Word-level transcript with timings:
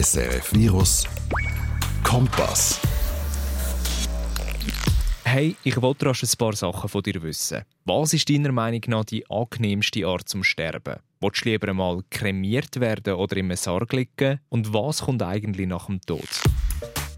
SRF 0.00 0.54
Virus 0.54 1.08
Kompass. 2.04 2.78
Hey, 5.24 5.56
ich 5.64 5.82
wollte 5.82 6.06
rasch 6.06 6.22
ein 6.22 6.38
paar 6.38 6.54
Sachen 6.54 6.88
von 6.88 7.02
dir 7.02 7.20
wissen. 7.20 7.64
Was 7.84 8.12
ist 8.12 8.30
deiner 8.30 8.52
Meinung 8.52 8.82
nach 8.86 9.06
die 9.06 9.28
angenehmste 9.28 10.06
Art 10.06 10.28
zum 10.28 10.44
Sterben? 10.44 11.00
Willst 11.18 11.44
du 11.44 11.48
lieber 11.48 11.70
einmal 11.70 12.04
kremiert 12.10 12.78
werden 12.78 13.14
oder 13.14 13.38
im 13.38 13.52
Sarg 13.56 13.92
liegen? 13.92 14.38
Und 14.50 14.72
was 14.72 15.00
kommt 15.00 15.22
eigentlich 15.24 15.66
nach 15.66 15.86
dem 15.86 16.00
Tod? 16.02 16.28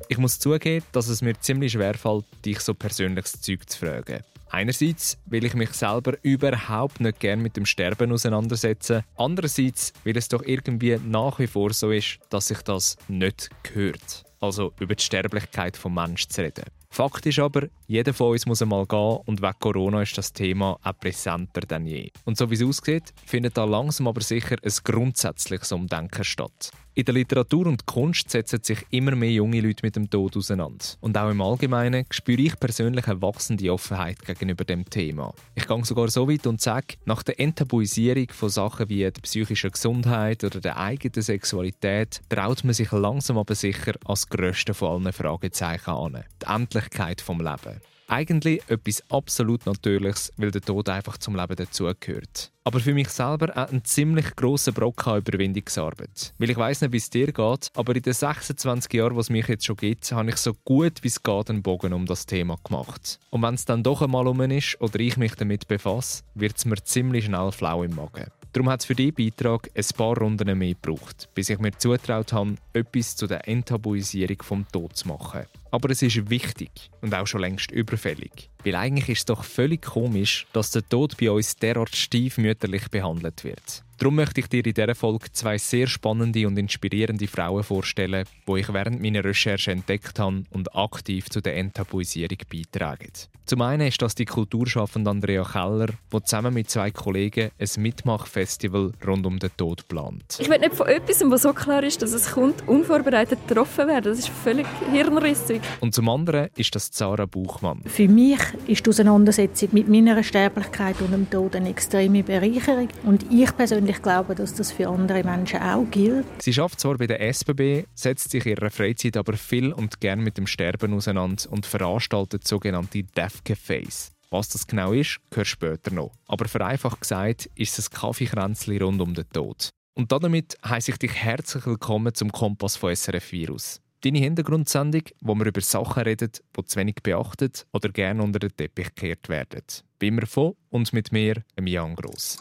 Ich 0.08 0.16
muss 0.16 0.38
zugeben, 0.38 0.86
dass 0.92 1.08
es 1.08 1.20
mir 1.20 1.38
ziemlich 1.38 1.72
schwerfällt, 1.72 2.24
dich 2.46 2.60
so 2.60 2.72
persönliches 2.72 3.42
Zeug 3.42 3.68
zu 3.68 3.78
fragen. 3.78 4.22
Einerseits 4.52 5.16
will 5.26 5.44
ich 5.44 5.54
mich 5.54 5.70
selber 5.70 6.14
überhaupt 6.22 7.00
nicht 7.00 7.20
gern 7.20 7.40
mit 7.40 7.56
dem 7.56 7.66
Sterben 7.66 8.10
auseinandersetzen. 8.10 9.04
Andererseits, 9.16 9.92
weil 10.04 10.16
es 10.16 10.28
doch 10.28 10.42
irgendwie 10.42 10.98
nach 11.06 11.38
wie 11.38 11.46
vor 11.46 11.72
so 11.72 11.92
ist, 11.92 12.18
dass 12.30 12.48
sich 12.48 12.60
das 12.62 12.96
nicht 13.06 13.48
gehört. 13.62 14.24
Also 14.40 14.72
über 14.80 14.96
die 14.96 15.04
Sterblichkeit 15.04 15.76
vom 15.76 15.94
Menschen 15.94 16.30
zu 16.30 16.42
reden. 16.42 16.64
Fakt 16.92 17.24
ist 17.26 17.38
aber, 17.38 17.68
jeder 17.86 18.12
von 18.12 18.32
uns 18.32 18.46
muss 18.46 18.62
einmal 18.62 18.84
gehen 18.86 19.18
und 19.24 19.40
wegen 19.40 19.58
Corona 19.60 20.02
ist 20.02 20.18
das 20.18 20.32
Thema 20.32 20.76
auch 20.82 20.98
präsenter 20.98 21.60
denn 21.60 21.86
je. 21.86 22.10
Und 22.24 22.36
so 22.36 22.50
wie 22.50 22.54
es 22.54 22.62
aussieht, 22.64 23.12
findet 23.24 23.56
da 23.56 23.64
langsam 23.64 24.08
aber 24.08 24.20
sicher 24.20 24.56
ein 24.60 24.72
grundsätzliches 24.82 25.70
Umdenken 25.70 26.24
statt. 26.24 26.72
In 27.00 27.06
der 27.06 27.14
Literatur 27.14 27.66
und 27.66 27.86
Kunst 27.86 28.28
setzen 28.28 28.62
sich 28.62 28.84
immer 28.90 29.16
mehr 29.16 29.32
junge 29.32 29.62
Leute 29.62 29.80
mit 29.82 29.96
dem 29.96 30.10
Tod 30.10 30.36
auseinander. 30.36 30.84
Und 31.00 31.16
auch 31.16 31.30
im 31.30 31.40
Allgemeinen 31.40 32.04
spüre 32.10 32.42
ich 32.42 32.60
persönlich 32.60 33.08
eine 33.08 33.22
wachsende 33.22 33.72
Offenheit 33.72 34.22
gegenüber 34.22 34.64
dem 34.64 34.84
Thema. 34.84 35.32
Ich 35.54 35.66
gehe 35.66 35.84
sogar 35.86 36.08
so 36.08 36.28
weit 36.28 36.46
und 36.46 36.60
sage, 36.60 36.96
nach 37.06 37.22
der 37.22 37.40
Enttabuisierung 37.40 38.26
von 38.28 38.50
Sachen 38.50 38.90
wie 38.90 38.98
der 38.98 39.12
psychischen 39.12 39.70
Gesundheit 39.70 40.44
oder 40.44 40.60
der 40.60 40.76
eigenen 40.76 41.22
Sexualität 41.22 42.20
traut 42.28 42.64
man 42.64 42.74
sich 42.74 42.92
langsam 42.92 43.38
aber 43.38 43.54
sicher 43.54 43.94
als 44.04 44.28
grösste 44.28 44.74
von 44.74 45.06
allen 45.06 45.14
Fragezeichen 45.14 45.92
an. 45.92 46.24
Die 46.42 46.52
Endlichkeit 46.52 47.22
vom 47.22 47.38
Leben. 47.38 47.80
Eigentlich 48.12 48.60
etwas 48.68 49.04
absolut 49.08 49.66
Natürliches, 49.66 50.32
weil 50.36 50.50
der 50.50 50.62
Tod 50.62 50.88
einfach 50.88 51.16
zum 51.18 51.36
Leben 51.36 51.54
dazugehört. 51.54 52.50
Aber 52.64 52.80
für 52.80 52.92
mich 52.92 53.08
selber 53.08 53.56
auch 53.56 53.70
ein 53.70 53.84
ziemlich 53.84 54.34
grosser 54.34 54.72
Brocken 54.72 55.12
an 55.12 55.18
Überwindungsarbeit. 55.20 56.34
Weil 56.36 56.50
ich 56.50 56.56
weiss 56.56 56.80
nicht, 56.80 56.92
wie 56.92 56.96
es 56.96 57.08
dir 57.08 57.30
geht, 57.30 57.70
aber 57.76 57.94
in 57.94 58.02
den 58.02 58.12
26 58.12 58.92
Jahren, 58.94 59.14
die 59.14 59.20
es 59.20 59.30
mich 59.30 59.46
jetzt 59.46 59.64
schon 59.64 59.76
gibt, 59.76 60.10
habe 60.10 60.28
ich 60.28 60.38
so 60.38 60.54
gut 60.64 61.04
wie 61.04 61.08
es 61.08 61.22
geht 61.22 61.50
einen 61.50 61.62
Bogen 61.62 61.92
um 61.92 62.04
das 62.04 62.26
Thema 62.26 62.58
gemacht. 62.64 63.20
Und 63.30 63.42
wenn 63.42 63.54
es 63.54 63.64
dann 63.64 63.84
doch 63.84 64.02
einmal 64.02 64.26
um 64.26 64.40
ist 64.40 64.80
oder 64.80 64.98
ich 64.98 65.16
mich 65.16 65.36
damit 65.36 65.68
befasse, 65.68 66.24
wird 66.34 66.56
es 66.56 66.64
mir 66.64 66.82
ziemlich 66.82 67.26
schnell 67.26 67.52
flau 67.52 67.84
im 67.84 67.94
Magen. 67.94 68.26
Darum 68.52 68.68
hat 68.68 68.80
es 68.80 68.86
für 68.86 68.96
diesen 68.96 69.14
Beitrag 69.14 69.70
ein 69.76 69.84
paar 69.96 70.18
Runden 70.18 70.58
mehr 70.58 70.74
gebraucht, 70.74 71.28
bis 71.34 71.50
ich 71.50 71.58
mir 71.60 71.70
zutraut 71.78 72.32
habe, 72.32 72.56
etwas 72.72 73.14
zu 73.14 73.28
der 73.28 73.46
Enttabuisierung 73.46 74.42
vom 74.42 74.66
Tod 74.72 74.96
zu 74.96 75.06
machen. 75.06 75.42
Aber 75.70 75.90
es 75.90 76.02
ist 76.02 76.30
wichtig 76.30 76.90
und 77.00 77.14
auch 77.14 77.28
schon 77.28 77.42
längst 77.42 77.70
überfällig. 77.70 78.50
Weil 78.64 78.74
eigentlich 78.74 79.08
ist 79.08 79.18
es 79.18 79.24
doch 79.26 79.44
völlig 79.44 79.82
komisch, 79.82 80.46
dass 80.52 80.72
der 80.72 80.88
Tod 80.88 81.16
bei 81.16 81.30
uns 81.30 81.54
derart 81.56 81.94
stiefmütterlich 81.94 82.88
behandelt 82.88 83.44
wird. 83.44 83.84
Darum 84.00 84.14
möchte 84.14 84.40
ich 84.40 84.46
dir 84.46 84.64
in 84.64 84.72
dieser 84.72 84.94
Folge 84.94 85.30
zwei 85.30 85.58
sehr 85.58 85.86
spannende 85.86 86.46
und 86.46 86.58
inspirierende 86.58 87.26
Frauen 87.26 87.62
vorstellen, 87.62 88.24
die 88.48 88.58
ich 88.58 88.72
während 88.72 89.02
meiner 89.02 89.22
Recherche 89.22 89.72
entdeckt 89.72 90.18
habe 90.18 90.44
und 90.48 90.74
aktiv 90.74 91.28
zu 91.28 91.42
der 91.42 91.58
Enttabuisierung 91.58 92.38
beitragen. 92.50 93.12
Zum 93.44 93.62
einen 93.62 93.88
ist 93.88 94.00
das 94.00 94.14
die 94.14 94.26
Kulturschaffende 94.26 95.10
Andrea 95.10 95.42
Keller, 95.42 95.88
die 96.12 96.22
zusammen 96.22 96.54
mit 96.54 96.70
zwei 96.70 96.92
Kollegen 96.92 97.50
ein 97.58 97.82
Mitmachfestival 97.82 98.92
rund 99.04 99.26
um 99.26 99.40
den 99.40 99.50
Tod 99.56 99.88
plant. 99.88 100.38
Ich 100.38 100.48
will 100.48 100.60
nicht 100.60 100.74
von 100.74 100.86
etwas, 100.86 101.20
was 101.26 101.42
so 101.42 101.52
klar 101.52 101.82
ist, 101.82 102.00
dass 102.00 102.12
es 102.12 102.30
kommt, 102.30 102.66
unvorbereitet 102.68 103.40
getroffen 103.48 103.88
werden. 103.88 104.04
Das 104.04 104.20
ist 104.20 104.28
völlig 104.28 104.66
hirnrissig. 104.92 105.60
Und 105.80 105.94
zum 105.94 106.08
anderen 106.08 106.48
ist 106.56 106.74
das 106.76 106.92
Zara 106.92 107.26
Buchmann. 107.26 107.82
Für 107.86 108.06
mich 108.08 108.38
ist 108.68 108.86
die 108.86 108.90
Auseinandersetzung 108.90 109.70
mit 109.72 109.88
meiner 109.88 110.22
Sterblichkeit 110.22 111.00
und 111.00 111.12
dem 111.12 111.28
Tod 111.28 111.56
eine 111.56 111.70
extreme 111.70 112.22
Bereicherung. 112.22 112.88
Und 113.02 113.26
ich 113.32 113.54
persönlich 113.56 113.89
glaube, 114.02 114.34
dass 114.34 114.54
das 114.54 114.72
für 114.72 114.88
andere 114.88 115.24
Menschen 115.24 115.60
auch 115.60 115.86
gilt. 115.90 116.26
Sie 116.40 116.52
schafft 116.52 116.80
zwar 116.80 116.98
bei 116.98 117.06
der 117.06 117.20
SBB, 117.20 117.86
setzt 117.94 118.30
sich 118.30 118.44
in 118.46 118.52
ihrer 118.52 118.70
Freizeit 118.70 119.16
aber 119.16 119.34
viel 119.34 119.72
und 119.72 120.00
gern 120.00 120.20
mit 120.20 120.38
dem 120.38 120.46
Sterben 120.46 120.94
auseinander 120.94 121.50
und 121.50 121.66
veranstaltet 121.66 122.46
sogenannte 122.46 123.02
Death 123.02 123.42
Cafés. 123.44 124.10
Was 124.30 124.48
das 124.48 124.66
genau 124.66 124.92
ist, 124.92 125.18
hörst 125.34 125.50
später 125.50 125.92
noch. 125.92 126.12
Aber 126.28 126.46
vereinfacht 126.46 127.00
gesagt 127.00 127.50
ist 127.56 127.78
es 127.78 127.90
ein 127.90 127.98
Kaffeekränzchen 127.98 128.80
rund 128.80 129.00
um 129.00 129.14
den 129.14 129.28
Tod. 129.30 129.70
Und 129.94 130.12
damit 130.12 130.56
heiße 130.64 130.92
ich 130.92 130.98
dich 130.98 131.14
herzlich 131.14 131.66
willkommen 131.66 132.14
zum 132.14 132.30
Kompass 132.30 132.76
von 132.76 132.94
SRF 132.94 133.32
Virus. 133.32 133.80
Deine 134.02 134.18
Hintergrundsendung, 134.18 135.02
wo 135.20 135.34
wir 135.34 135.46
über 135.46 135.60
Sachen 135.60 136.04
reden, 136.04 136.30
die 136.56 136.64
zu 136.64 136.78
wenig 136.78 136.96
beachtet 137.02 137.66
oder 137.72 137.90
gerne 137.90 138.22
unter 138.22 138.38
den 138.38 138.56
Teppich 138.56 138.94
gekehrt 138.94 139.28
werden. 139.28 139.62
Wie 139.98 140.08
immer 140.08 140.26
von 140.26 140.54
und 140.70 140.92
mit 140.92 141.12
mir, 141.12 141.42
Jan 141.62 141.96
Gross. 141.96 142.38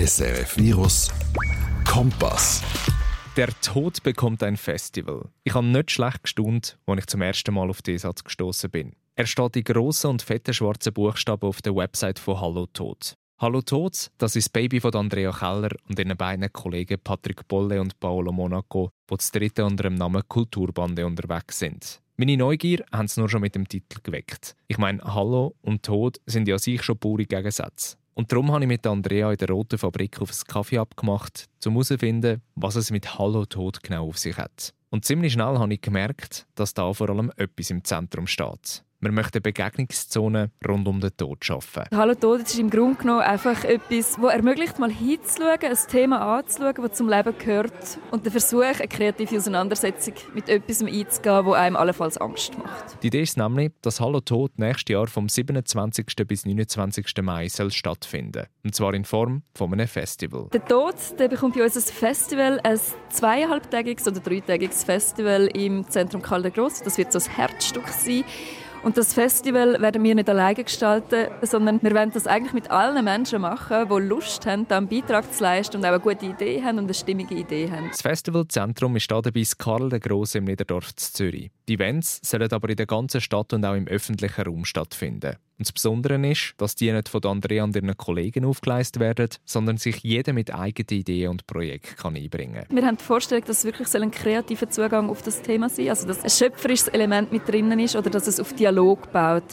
SRF 0.00 0.56
Virus 0.56 1.10
Kompass. 1.84 2.62
Der 3.36 3.48
Tod 3.60 4.02
bekommt 4.02 4.42
ein 4.42 4.56
Festival. 4.56 5.28
Ich 5.44 5.52
habe 5.52 5.66
nicht 5.66 5.90
schlecht 5.90 6.22
gestaunt, 6.22 6.78
als 6.86 7.00
ich 7.00 7.06
zum 7.06 7.20
ersten 7.20 7.52
Mal 7.52 7.68
auf 7.68 7.82
diesen 7.82 8.08
Satz 8.08 8.24
gestoßen 8.24 8.70
bin. 8.70 8.94
Er 9.16 9.26
steht 9.26 9.56
in 9.56 9.64
grossen 9.64 10.12
und 10.12 10.22
fetten 10.22 10.54
schwarzen 10.54 10.94
Buchstaben 10.94 11.46
auf 11.46 11.60
der 11.60 11.76
Website 11.76 12.18
von 12.18 12.40
Hallo 12.40 12.64
Tod. 12.72 13.14
Hallo 13.40 13.60
Tod, 13.60 14.10
das 14.16 14.36
ist 14.36 14.46
das 14.46 14.48
Baby 14.48 14.80
von 14.80 14.94
Andrea 14.94 15.32
Keller 15.32 15.76
und 15.86 15.98
ihren 15.98 16.16
beiden 16.16 16.50
Kollegen 16.50 16.98
Patrick 17.04 17.46
Bolle 17.46 17.78
und 17.78 18.00
Paolo 18.00 18.32
Monaco, 18.32 18.92
die 19.10 19.16
das 19.18 19.30
dritte 19.30 19.66
unter 19.66 19.82
dem 19.82 19.96
Namen 19.96 20.22
Kulturbande 20.26 21.04
unterwegs 21.04 21.58
sind. 21.58 22.00
Meine 22.16 22.38
Neugier 22.38 22.86
haben 22.90 23.06
sie 23.06 23.20
nur 23.20 23.28
schon 23.28 23.42
mit 23.42 23.54
dem 23.54 23.68
Titel 23.68 23.98
geweckt. 24.02 24.56
Ich 24.66 24.78
meine, 24.78 25.02
Hallo 25.04 25.56
und 25.60 25.82
Tod 25.82 26.22
sind 26.24 26.48
ja 26.48 26.58
sich 26.58 26.82
schon 26.82 26.96
pure 26.96 27.26
Gegensätze. 27.26 27.98
Und 28.20 28.30
darum 28.30 28.52
habe 28.52 28.64
ich 28.64 28.68
mit 28.68 28.86
Andrea 28.86 29.30
in 29.30 29.38
der 29.38 29.48
Roten 29.48 29.78
Fabrik 29.78 30.20
auf 30.20 30.28
einen 30.28 30.44
Kaffee 30.46 30.76
abgemacht, 30.76 31.46
um 31.64 31.72
herauszufinden, 31.72 32.42
was 32.54 32.76
es 32.76 32.90
mit 32.90 33.18
Hallo 33.18 33.46
Tod 33.46 33.82
genau 33.82 34.08
auf 34.08 34.18
sich 34.18 34.36
hat. 34.36 34.74
Und 34.90 35.06
ziemlich 35.06 35.32
schnell 35.32 35.58
habe 35.58 35.72
ich 35.72 35.80
gemerkt, 35.80 36.46
dass 36.54 36.74
da 36.74 36.92
vor 36.92 37.08
allem 37.08 37.32
etwas 37.38 37.70
im 37.70 37.82
Zentrum 37.82 38.26
steht. 38.26 38.84
Wir 39.02 39.12
möchten 39.12 39.40
Begegnungszonen 39.40 40.50
rund 40.68 40.86
um 40.86 41.00
den 41.00 41.16
Tod 41.16 41.42
schaffen. 41.42 41.84
Hallo 41.90 42.14
Tod 42.14 42.42
ist 42.42 42.58
im 42.58 42.68
Grunde 42.68 42.96
genommen 42.96 43.22
einfach 43.22 43.64
etwas, 43.64 44.18
das 44.20 44.32
ermöglicht, 44.34 44.78
mal 44.78 44.90
hinzuschauen, 44.90 45.58
ein 45.62 45.78
Thema 45.88 46.38
anzuschauen, 46.38 46.74
das 46.82 46.92
zum 46.98 47.08
Leben 47.08 47.32
gehört 47.38 47.98
und 48.10 48.26
der 48.26 48.30
Versuch, 48.30 48.60
eine 48.60 48.88
kreative 48.88 49.38
Auseinandersetzung 49.38 50.12
mit 50.34 50.50
etwas 50.50 50.82
einzugehen, 50.82 51.46
das 51.46 51.54
einem 51.54 51.76
allenfalls 51.76 52.18
Angst 52.18 52.58
macht. 52.58 53.02
Die 53.02 53.06
Idee 53.06 53.22
ist 53.22 53.38
nämlich, 53.38 53.72
dass 53.80 54.00
Hallo 54.00 54.20
Tod 54.20 54.58
nächstes 54.58 54.92
Jahr 54.92 55.06
vom 55.06 55.30
27. 55.30 56.04
bis 56.28 56.44
29. 56.44 57.06
Mai 57.22 57.48
soll 57.48 57.70
stattfinden 57.70 58.48
Und 58.64 58.74
zwar 58.74 58.92
in 58.92 59.06
Form 59.06 59.44
von 59.54 59.72
einem 59.72 59.88
Festival. 59.88 60.48
Der 60.52 60.62
Tod 60.66 60.96
der 61.18 61.28
bekommt 61.28 61.54
bei 61.54 61.64
uns 61.64 61.74
ein 61.74 61.82
Festival, 61.82 62.60
ein 62.64 62.78
zweieinhalbtägiges 63.08 64.06
oder 64.06 64.20
dreitägiges 64.20 64.84
Festival 64.84 65.46
im 65.54 65.88
Zentrum 65.88 66.20
Karl 66.20 66.42
der 66.42 66.50
Gross. 66.50 66.82
Das 66.82 66.98
wird 66.98 67.14
so 67.14 67.18
ein 67.18 67.34
Herzstück 67.34 67.88
sein. 67.88 68.24
Und 68.82 68.96
das 68.96 69.12
Festival 69.12 69.80
werden 69.82 70.02
wir 70.02 70.14
nicht 70.14 70.28
alleine 70.30 70.64
gestalten, 70.64 71.28
sondern 71.42 71.82
wir 71.82 71.94
wollen 71.94 72.12
das 72.12 72.26
eigentlich 72.26 72.54
mit 72.54 72.70
allen 72.70 73.04
Menschen 73.04 73.42
machen, 73.42 73.86
die 73.90 74.08
Lust 74.08 74.46
haben, 74.46 74.66
da 74.68 74.78
einen 74.78 74.88
Beitrag 74.88 75.30
zu 75.32 75.42
leisten 75.42 75.76
und 75.76 75.84
auch 75.84 75.90
eine 75.90 76.00
gute 76.00 76.24
Idee 76.24 76.62
haben 76.62 76.78
und 76.78 76.84
eine 76.84 76.94
stimmige 76.94 77.34
Idee 77.34 77.70
haben. 77.70 77.88
Das 77.88 78.00
Festivalzentrum 78.00 78.96
ist 78.96 79.10
dabei 79.10 79.30
das 79.32 79.58
Karl 79.58 79.90
der 79.90 80.00
Grosse 80.00 80.38
im 80.38 80.44
Niederdorf 80.44 80.94
zu 80.96 81.12
Zürich. 81.12 81.50
Die 81.68 81.74
Events 81.74 82.20
sollen 82.24 82.50
aber 82.50 82.70
in 82.70 82.76
der 82.76 82.86
ganzen 82.86 83.20
Stadt 83.20 83.52
und 83.52 83.66
auch 83.66 83.74
im 83.74 83.86
öffentlichen 83.86 84.42
Raum 84.42 84.64
stattfinden. 84.64 85.36
Und 85.60 85.66
das 85.66 85.72
Besondere 85.72 86.26
ist, 86.26 86.54
dass 86.56 86.74
die 86.74 86.90
nicht 86.90 87.10
von 87.10 87.22
Andrea 87.22 87.64
und 87.64 87.76
ihren 87.76 87.94
Kollegen 87.94 88.46
aufgeleistet 88.46 88.98
werden, 88.98 89.28
sondern 89.44 89.76
sich 89.76 89.98
jeder 89.98 90.32
mit 90.32 90.54
eigenen 90.54 91.00
Ideen 91.00 91.28
und 91.28 91.46
Projekten 91.46 92.16
einbringen 92.16 92.64
kann. 92.66 92.74
Wir 92.74 92.86
haben 92.86 92.96
die 92.96 93.04
Vorstellung, 93.04 93.44
dass 93.44 93.58
es 93.58 93.64
wirklich 93.66 93.94
ein 93.94 94.10
kreativer 94.10 94.70
Zugang 94.70 95.10
auf 95.10 95.20
das 95.20 95.42
Thema 95.42 95.68
sein 95.68 95.84
soll. 95.84 95.90
Also, 95.90 96.06
dass 96.06 96.24
ein 96.24 96.30
schöpferisches 96.30 96.88
Element 96.88 97.30
mit 97.30 97.46
drinnen 97.46 97.78
ist 97.78 97.94
oder 97.94 98.08
dass 98.08 98.26
es 98.26 98.40
auf 98.40 98.54
Dialog 98.54 99.12
baut. 99.12 99.44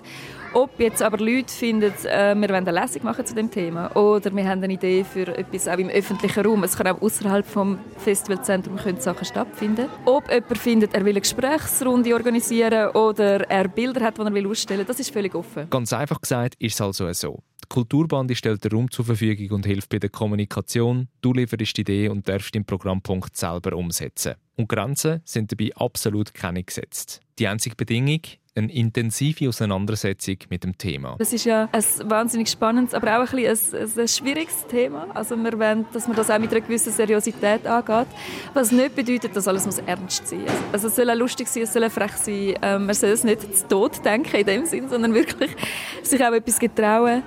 Ob 0.58 0.80
jetzt 0.80 1.04
aber 1.04 1.20
Leute 1.20 1.54
finden, 1.54 1.94
äh, 2.06 2.34
wir 2.34 2.50
wollen 2.50 2.68
eine 2.68 2.82
Lesung 2.82 3.04
machen 3.04 3.24
zu 3.24 3.36
dem 3.36 3.52
Thema 3.52 3.96
oder 3.96 4.36
wir 4.36 4.44
haben 4.50 4.64
eine 4.64 4.74
Idee 4.74 5.04
für 5.04 5.28
etwas 5.38 5.68
auch 5.68 5.78
im 5.78 5.88
öffentlichen 5.88 6.44
Raum. 6.44 6.64
Es 6.64 6.76
kann 6.76 6.88
auch 6.88 7.00
außerhalb 7.00 7.46
vom 7.46 7.78
Festivalzentrum 7.98 8.76
können 8.78 9.00
Sachen 9.00 9.24
stattfinden. 9.24 9.88
Ob 10.06 10.32
jemand 10.32 10.58
findet, 10.58 10.96
er 10.96 11.02
will 11.06 11.12
eine 11.12 11.22
Gesprächsrunde 11.22 12.12
organisieren 12.12 12.90
oder 12.96 13.48
er 13.48 13.68
Bilder 13.68 14.04
hat, 14.04 14.18
die 14.18 14.22
er 14.24 14.34
will 14.34 14.48
ausstellen, 14.48 14.84
das 14.88 15.00
ist 15.00 15.12
völlig 15.12 15.36
offen. 15.36 15.70
Ganz 15.70 15.94
einfach 15.94 16.22
gesagt 16.22 16.56
ist 16.58 16.74
es 16.74 16.82
also 16.82 17.14
so. 17.14 17.44
Die 17.64 17.70
Kulturbande 17.70 18.34
stellt 18.34 18.64
den 18.64 18.72
Raum 18.72 18.90
zur 18.90 19.06
Verfügung 19.06 19.58
und 19.58 19.68
hilft 19.68 19.90
bei 19.90 20.00
der 20.00 20.10
Kommunikation. 20.10 21.08
Du 21.22 21.34
lieferst 21.34 21.78
die 21.78 21.82
Idee 21.82 22.10
und 22.10 22.28
darfst 22.28 22.56
den 22.56 22.66
Programmpunkt 22.66 23.38
selber 23.38 23.76
umsetzen. 23.76 24.34
Und 24.56 24.70
Grenzen 24.70 25.22
sind 25.24 25.52
dabei 25.52 25.70
absolut 25.76 26.34
keine 26.34 26.64
gesetzt. 26.64 27.22
Die 27.40 27.48
einzige 27.48 27.76
Bedingung, 27.76 28.22
eine 28.58 28.74
intensive 28.74 29.48
Auseinandersetzung 29.48 30.38
mit 30.50 30.64
dem 30.64 30.78
Thema. 30.78 31.16
Das 31.20 31.32
ist 31.32 31.46
ja 31.46 31.70
ein 31.72 31.84
wahnsinnig 32.10 32.50
spannendes, 32.50 32.96
aber 32.96 33.22
auch 33.22 33.32
ein, 33.32 33.46
ein, 33.46 33.58
ein 33.98 34.08
schwieriges 34.08 34.66
Thema. 34.68 35.08
Also 35.14 35.36
wir 35.36 35.60
wollen, 35.60 35.86
dass 35.94 36.08
man 36.08 36.18
das 36.18 36.30
auch 36.32 36.40
mit 36.40 36.52
einer 36.52 36.62
gewissen 36.62 36.92
Seriosität 36.92 37.68
angeht, 37.68 38.08
was 38.54 38.72
nicht 38.72 38.96
bedeutet, 38.96 39.36
dass 39.36 39.48
alles 39.48 39.66
muss 39.66 39.78
ernst 39.78 40.28
sein 40.28 40.42
muss. 40.42 40.52
Also 40.72 40.88
es 40.88 40.96
soll 40.96 41.10
auch 41.10 41.16
lustig 41.16 41.48
sein, 41.48 41.64
es 41.64 41.74
soll 41.74 41.88
frech 41.90 42.14
sein. 42.14 42.56
Ähm, 42.62 42.86
man 42.88 42.96
soll 42.96 43.12
es 43.12 43.24
nicht 43.24 43.42
zu 43.56 43.68
Tod 43.68 44.04
denken 44.04 44.36
in 44.36 44.46
dem 44.46 44.66
Sinn, 44.66 44.90
sondern 44.90 45.14
wirklich 45.14 45.52
sich 46.04 46.24
auch 46.24 46.34
etwas 46.34 46.58
getrauen. 46.58 47.22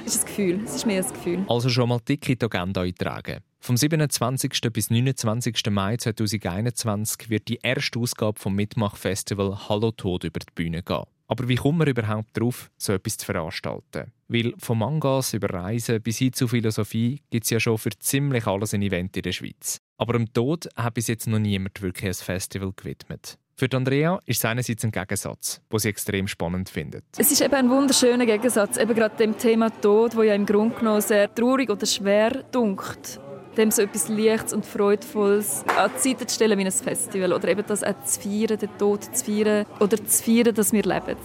Das 0.04 0.16
ist 0.16 0.24
ein 0.24 0.26
Gefühl, 0.26 0.60
es 0.64 0.74
ist 0.74 0.86
mehr 0.86 1.04
ein 1.04 1.12
Gefühl. 1.12 1.44
Also 1.48 1.68
schon 1.68 1.88
mal 1.88 2.00
dick 2.00 2.28
in 2.28 2.38
die 2.38 2.44
Agenda 2.44 2.82
eintragen. 2.82 3.40
Vom 3.60 3.76
27. 3.76 4.50
bis 4.72 4.90
29. 4.90 5.62
Mai 5.70 5.96
2021 5.96 7.30
wird 7.30 7.46
die 7.46 7.60
erste 7.62 8.00
Ausgabe 8.00 8.40
vom 8.40 8.56
Mitmachfestival 8.56 9.68
Hallo 9.68 9.92
Tod 9.92 10.24
über 10.24 10.40
die 10.40 10.52
Bühne 10.54 10.82
gehen. 10.82 11.04
Aber 11.32 11.48
wie 11.48 11.54
kommt 11.54 11.78
man 11.78 11.88
überhaupt 11.88 12.36
darauf, 12.36 12.70
so 12.76 12.92
etwas 12.92 13.16
zu 13.16 13.24
veranstalten? 13.24 14.12
Weil 14.28 14.52
von 14.58 14.76
Mangas 14.76 15.32
über 15.32 15.48
Reisen 15.48 16.02
bis 16.02 16.18
hin 16.18 16.34
zu 16.34 16.46
Philosophie 16.46 17.22
gibt 17.30 17.44
es 17.44 17.50
ja 17.50 17.58
schon 17.58 17.78
für 17.78 17.88
ziemlich 17.98 18.46
alles 18.46 18.74
ein 18.74 18.82
Event 18.82 19.16
in 19.16 19.22
der 19.22 19.32
Schweiz. 19.32 19.78
Aber 19.96 20.12
dem 20.12 20.30
Tod 20.34 20.68
hat 20.76 20.92
bis 20.92 21.06
jetzt 21.06 21.26
noch 21.26 21.38
niemand 21.38 21.80
wirklich 21.80 22.06
ein 22.08 22.12
Festival 22.12 22.74
gewidmet. 22.76 23.38
Für 23.56 23.66
Andrea 23.72 24.20
ist 24.26 24.40
es 24.40 24.44
einerseits 24.44 24.84
ein 24.84 24.90
Gegensatz, 24.90 25.62
den 25.72 25.78
sie 25.78 25.88
extrem 25.88 26.28
spannend 26.28 26.68
findet. 26.68 27.04
Es 27.16 27.32
ist 27.32 27.40
eben 27.40 27.54
ein 27.54 27.70
wunderschöner 27.70 28.26
Gegensatz, 28.26 28.76
eben 28.76 28.94
gerade 28.94 29.16
dem 29.16 29.38
Thema 29.38 29.70
Tod, 29.70 30.14
wo 30.14 30.22
ja 30.22 30.34
im 30.34 30.44
Grunde 30.44 30.76
genommen 30.76 31.00
sehr 31.00 31.34
traurig 31.34 31.70
oder 31.70 31.86
schwer 31.86 32.44
dunkt 32.52 33.18
dem 33.56 33.70
so 33.70 33.82
etwas 33.82 34.08
Leichtes 34.08 34.52
und 34.52 34.64
Freudvolles 34.64 35.64
an 35.76 35.90
die 35.96 36.10
Seite 36.10 36.26
zu 36.26 36.34
stellen 36.34 36.58
wie 36.58 36.64
ein 36.64 36.72
Festival. 36.72 37.32
Oder 37.32 37.48
eben 37.48 37.64
das 37.66 37.82
auch 37.84 37.94
zu 38.04 38.20
feiern, 38.20 38.58
den 38.58 38.70
Tod 38.78 39.04
zu 39.04 39.24
feiern. 39.24 39.66
Oder 39.80 40.04
zu 40.04 40.22
feiern, 40.22 40.54
dass 40.54 40.72
wir 40.72 40.82
leben. 40.82 41.16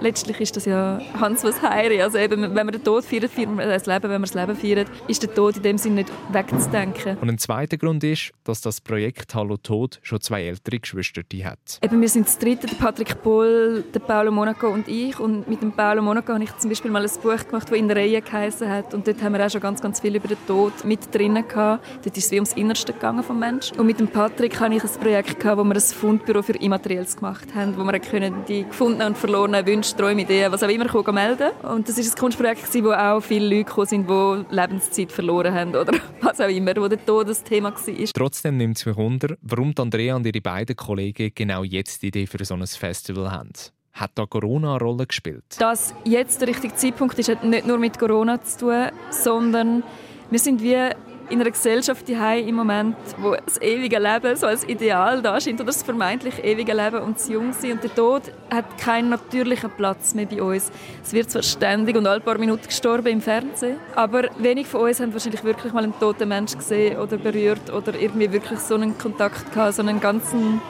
Letztlich 0.00 0.40
ist 0.40 0.56
das 0.56 0.64
ja 0.64 1.00
Hans 1.20 1.44
was 1.44 1.62
Heiri. 1.62 2.02
Also 2.02 2.18
eben, 2.18 2.42
wenn 2.42 2.66
man 2.66 2.72
den 2.72 2.82
Tod 2.82 3.04
feiert, 3.04 3.30
feiert 3.30 3.50
man 3.50 3.68
das 3.68 3.86
Leben. 3.86 4.02
Wenn 4.02 4.20
man 4.20 4.22
das 4.22 4.34
Leben 4.34 4.56
feiert, 4.56 4.88
ist 5.08 5.22
der 5.22 5.34
Tod 5.34 5.56
in 5.56 5.62
dem 5.62 5.78
Sinne 5.78 5.96
nicht 5.96 6.12
wegzudenken. 6.30 7.16
Und 7.18 7.28
ein 7.28 7.38
zweiter 7.38 7.76
Grund 7.76 8.02
ist, 8.04 8.32
dass 8.44 8.60
das 8.60 8.80
Projekt 8.80 9.34
Hallo 9.34 9.56
Tod 9.56 10.00
schon 10.02 10.20
zwei 10.20 10.44
ältere 10.44 10.80
Geschwister 10.80 11.22
hat. 11.44 11.78
Eben, 11.82 12.00
wir 12.00 12.08
sind 12.08 12.26
das 12.26 12.38
dritte, 12.38 12.66
der 12.66 12.76
Patrick 12.76 13.22
Pohl, 13.22 13.84
der 13.94 14.00
Paolo 14.00 14.30
Monaco 14.30 14.68
und 14.68 14.88
ich. 14.88 15.18
Und 15.20 15.48
mit 15.48 15.62
dem 15.62 15.72
Paolo 15.72 16.02
Monaco 16.02 16.32
habe 16.32 16.44
ich 16.44 16.56
zum 16.58 16.70
Beispiel 16.70 16.90
mal 16.90 17.02
ein 17.02 17.10
Buch 17.22 17.46
gemacht, 17.46 17.70
das 17.70 17.78
«In 17.78 17.88
der 17.88 17.96
Reihe» 17.96 18.20
geheißen 18.20 18.68
hat. 18.68 18.94
Und 18.94 19.06
dort 19.06 19.22
haben 19.22 19.32
wir 19.32 19.46
auch 19.46 19.50
schon 19.50 19.60
ganz, 19.60 19.80
ganz 19.80 20.00
viel 20.00 20.16
über 20.16 20.28
den 20.28 20.38
Tod 20.46 20.84
mit 20.84 21.14
drinnen 21.14 21.46
gehabt. 21.46 21.73
Dort 22.02 22.16
ist 22.16 22.26
es 22.26 22.30
wie 22.30 22.36
ums 22.36 22.52
Innerste 22.54 22.92
gegangen 22.92 23.22
vom 23.22 23.38
Menschen. 23.38 23.78
Und 23.78 23.86
mit 23.86 24.00
dem 24.00 24.08
Patrick 24.08 24.58
hatte 24.60 24.74
ich 24.74 24.82
ein 24.82 25.00
Projekt, 25.00 25.40
gehabt, 25.40 25.58
wo 25.58 25.64
wir 25.64 25.74
ein 25.74 25.80
Fundbüro 25.80 26.42
für 26.42 26.54
Immaterielles 26.54 27.16
gemacht 27.16 27.54
haben, 27.54 27.76
wo 27.76 27.84
wir 27.84 27.98
können 28.00 28.44
die 28.48 28.64
gefundenen 28.64 29.08
und 29.08 29.18
verlorenen 29.18 29.66
Wünsche, 29.66 29.96
Träume, 29.96 30.22
Ideen, 30.22 30.52
was 30.52 30.62
auch 30.62 30.68
immer, 30.68 30.86
können 30.86 31.14
melden 31.14 31.50
Und 31.62 31.88
das 31.88 31.98
ist 31.98 32.14
ein 32.14 32.18
Kunstprojekt, 32.18 32.74
wo 32.82 32.92
auch 32.92 33.20
viele 33.20 33.48
Leute 33.48 33.64
gekommen 33.64 33.86
sind, 33.86 34.08
die 34.08 34.54
Lebenszeit 34.54 35.12
verloren 35.12 35.54
haben 35.54 35.74
oder 35.74 35.92
was 36.20 36.40
auch 36.40 36.48
immer, 36.48 36.74
wo 36.76 36.88
der 36.88 37.04
Tod 37.04 37.28
das 37.28 37.42
Thema 37.42 37.72
war. 37.74 38.06
Trotzdem 38.14 38.56
nimmt 38.56 38.76
es 38.76 38.86
mich 38.86 38.96
wunder, 38.96 39.36
warum 39.42 39.72
Andrea 39.78 40.16
und 40.16 40.26
ihre 40.26 40.40
beiden 40.40 40.76
Kollegen 40.76 41.32
genau 41.34 41.62
jetzt 41.62 42.02
die 42.02 42.08
Idee 42.08 42.26
für 42.26 42.44
so 42.44 42.54
ein 42.54 42.66
Festival 42.66 43.30
haben. 43.30 43.52
Hat 43.92 44.10
da 44.16 44.26
Corona 44.26 44.74
eine 44.74 44.84
Rolle 44.84 45.06
gespielt? 45.06 45.44
Dass 45.58 45.94
jetzt 46.04 46.40
der 46.40 46.48
richtige 46.48 46.74
Zeitpunkt 46.74 47.18
ist, 47.18 47.28
hat 47.28 47.44
nicht 47.44 47.66
nur 47.66 47.78
mit 47.78 47.98
Corona 47.98 48.42
zu 48.42 48.58
tun, 48.58 48.86
sondern 49.10 49.84
wir 50.30 50.38
sind 50.40 50.62
wie 50.62 50.90
in 51.30 51.40
einer 51.40 51.50
Gesellschaft 51.50 52.06
die 52.08 52.14
im 52.14 52.54
Moment, 52.54 52.96
wo 53.18 53.34
das 53.34 53.60
ewige 53.60 53.98
Leben 53.98 54.36
so 54.36 54.46
als 54.46 54.64
Ideal 54.64 55.22
da 55.22 55.40
scheint 55.40 55.60
oder 55.60 55.66
das 55.66 55.82
vermeintlich 55.82 56.42
ewige 56.44 56.72
Leben 56.72 57.00
und 57.00 57.16
das 57.16 57.28
Jungsein 57.28 57.72
und 57.72 57.82
der 57.82 57.94
Tod 57.94 58.22
hat 58.52 58.78
keinen 58.78 59.10
natürlichen 59.10 59.70
Platz 59.70 60.14
mehr 60.14 60.26
bei 60.26 60.42
uns. 60.42 60.70
Es 61.02 61.12
wird 61.12 61.30
zwar 61.30 61.42
ständig 61.42 61.96
und 61.96 62.06
alle 62.06 62.20
paar 62.20 62.38
Minuten 62.38 62.66
gestorben 62.66 63.08
im 63.08 63.20
Fernsehen, 63.20 63.78
aber 63.94 64.28
wenig 64.38 64.66
von 64.66 64.82
uns 64.82 65.00
haben 65.00 65.12
wahrscheinlich 65.12 65.44
wirklich 65.44 65.72
mal 65.72 65.84
einen 65.84 65.98
toten 65.98 66.28
Menschen 66.28 66.58
gesehen 66.58 66.98
oder 66.98 67.16
berührt 67.16 67.72
oder 67.72 67.94
irgendwie 67.94 68.32
wirklich 68.32 68.58
so 68.60 68.74
einen 68.74 68.96
Kontakt 68.98 69.52
gehabt, 69.52 69.74
so 69.74 69.82
einen 69.82 70.00
ganzen 70.00 70.60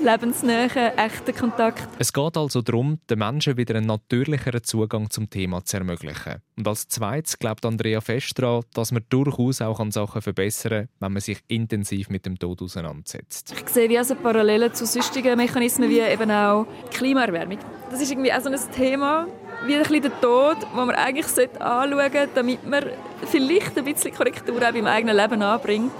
lebensnähen, 0.00 0.70
echten 0.96 1.34
Kontakt. 1.34 1.88
Es 1.98 2.12
geht 2.12 2.36
also 2.36 2.62
darum, 2.62 2.98
den 3.08 3.18
Menschen 3.18 3.56
wieder 3.56 3.74
einen 3.76 3.86
natürlicheren 3.86 4.62
Zugang 4.62 5.10
zum 5.10 5.30
Thema 5.30 5.64
zu 5.64 5.76
ermöglichen. 5.76 6.36
Und 6.56 6.68
als 6.68 6.88
zweites 6.88 7.38
glaubt 7.38 7.64
Andrea 7.64 8.00
fest 8.00 8.38
daran, 8.38 8.62
dass 8.74 8.92
man 8.92 9.04
durchaus 9.08 9.60
auch 9.60 9.80
an 9.80 9.90
Sachen 9.90 10.22
verbessern 10.22 10.70
kann, 10.70 10.88
wenn 11.00 11.12
man 11.12 11.20
sich 11.20 11.40
intensiv 11.48 12.10
mit 12.10 12.26
dem 12.26 12.38
Tod 12.38 12.62
auseinandersetzt. 12.62 13.54
Ich 13.60 13.68
sehe 13.68 13.88
wie 13.88 13.98
also 13.98 14.14
Parallelen 14.14 14.72
zu 14.72 14.86
sonstigen 14.86 15.36
Mechanismen 15.36 15.88
wie 15.88 16.00
eben 16.00 16.30
auch 16.30 16.66
Klimaerwärmung. 16.90 17.58
Das 17.90 18.00
ist 18.00 18.10
irgendwie 18.10 18.32
auch 18.32 18.40
so 18.40 18.50
ein 18.50 18.58
Thema, 18.74 19.26
wie 19.66 19.74
ein 19.74 19.82
bisschen 19.82 20.02
der 20.02 20.20
Tod, 20.20 20.56
den 20.62 20.86
man 20.86 20.90
eigentlich 20.90 21.26
anschauen 21.60 21.90
sollte, 21.92 22.28
damit 22.34 22.66
man 22.68 22.84
vielleicht 23.26 23.76
ein 23.78 23.84
bisschen 23.84 24.14
Korrektur 24.14 24.56
auch 24.56 24.72
beim 24.72 24.86
eigenen 24.86 25.16
Leben 25.16 25.42
anbringt. 25.42 25.92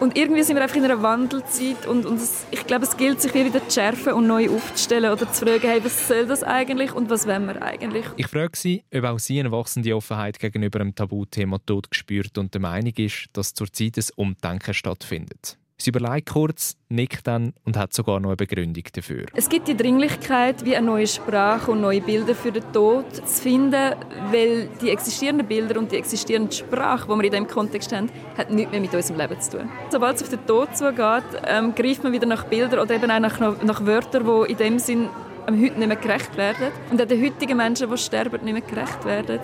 Und 0.00 0.18
irgendwie 0.18 0.42
sind 0.42 0.56
wir 0.56 0.62
einfach 0.62 0.76
in 0.76 0.84
einer 0.84 1.02
Wandelzeit 1.02 1.86
und, 1.86 2.04
und 2.04 2.16
es, 2.16 2.46
ich 2.50 2.66
glaube, 2.66 2.84
es 2.84 2.96
gilt, 2.96 3.20
sich 3.20 3.32
wieder 3.32 3.66
zu 3.66 3.80
schärfen 3.80 4.12
und 4.12 4.26
neu 4.26 4.50
aufzustellen 4.50 5.12
oder 5.12 5.30
zu 5.32 5.46
fragen, 5.46 5.68
hey, 5.68 5.84
was 5.84 6.08
soll 6.08 6.26
das 6.26 6.42
eigentlich 6.42 6.92
und 6.92 7.10
was 7.10 7.26
wollen 7.26 7.46
wir 7.46 7.62
eigentlich? 7.62 8.04
Ich 8.16 8.26
frage 8.26 8.56
Sie, 8.56 8.84
ob 8.94 9.04
auch 9.04 9.18
Sie 9.18 9.38
eine 9.38 9.52
wachsende 9.52 9.94
Offenheit 9.94 10.38
gegenüber 10.38 10.80
dem 10.80 10.94
Tabuthema 10.94 11.58
Tod 11.64 11.90
gespürt 11.90 12.36
und 12.38 12.52
der 12.54 12.60
Meinung 12.60 12.92
ist, 12.96 13.28
dass 13.32 13.54
zurzeit 13.54 13.96
ein 13.96 14.04
Umdenken 14.16 14.74
stattfindet. 14.74 15.56
Sie 15.76 15.90
überlegt 15.90 16.30
kurz, 16.30 16.76
nickt 16.88 17.26
dann 17.26 17.52
und 17.64 17.76
hat 17.76 17.92
sogar 17.92 18.20
noch 18.20 18.30
eine 18.30 18.36
Begründung 18.36 18.84
dafür. 18.92 19.26
Es 19.34 19.48
gibt 19.48 19.66
die 19.66 19.76
Dringlichkeit, 19.76 20.64
wie 20.64 20.76
eine 20.76 20.86
neue 20.86 21.06
Sprache 21.06 21.72
und 21.72 21.80
neue 21.80 22.00
Bilder 22.00 22.34
für 22.34 22.52
den 22.52 22.62
Tod 22.72 23.14
zu 23.14 23.42
finden, 23.42 23.94
weil 24.30 24.68
die 24.80 24.90
existierenden 24.90 25.46
Bilder 25.46 25.78
und 25.80 25.90
die 25.90 25.96
existierende 25.96 26.54
Sprache, 26.54 27.06
die 27.06 27.16
wir 27.16 27.24
in 27.24 27.30
diesem 27.30 27.48
Kontext 27.48 27.92
haben, 27.92 28.08
hat 28.38 28.50
nichts 28.50 28.70
mehr 28.70 28.80
mit 28.80 28.94
unserem 28.94 29.18
Leben 29.18 29.40
zu 29.40 29.58
tun. 29.58 29.68
Sobald 29.90 30.16
es 30.16 30.22
auf 30.22 30.28
den 30.28 30.46
Tod 30.46 30.76
zugeht, 30.76 31.24
ähm, 31.46 31.74
greift 31.74 32.04
man 32.04 32.12
wieder 32.12 32.26
nach 32.26 32.44
Bildern 32.44 32.78
oder 32.78 32.94
eben 32.94 33.10
auch 33.10 33.20
nach, 33.20 33.62
nach 33.62 33.84
Wörtern, 33.84 34.24
die 34.24 34.52
in 34.52 34.58
dem 34.58 34.78
Sinn 34.78 35.08
am 35.46 35.60
heute 35.60 35.78
nicht 35.78 35.88
mehr 35.88 35.96
gerecht 35.96 36.36
werden 36.36 36.72
und 36.90 37.02
auch 37.02 37.06
den 37.06 37.22
heutigen 37.22 37.56
Menschen, 37.56 37.90
die 37.90 37.98
sterben, 37.98 38.44
nicht 38.44 38.52
mehr 38.52 38.62
gerecht 38.62 39.04
werden 39.04 39.40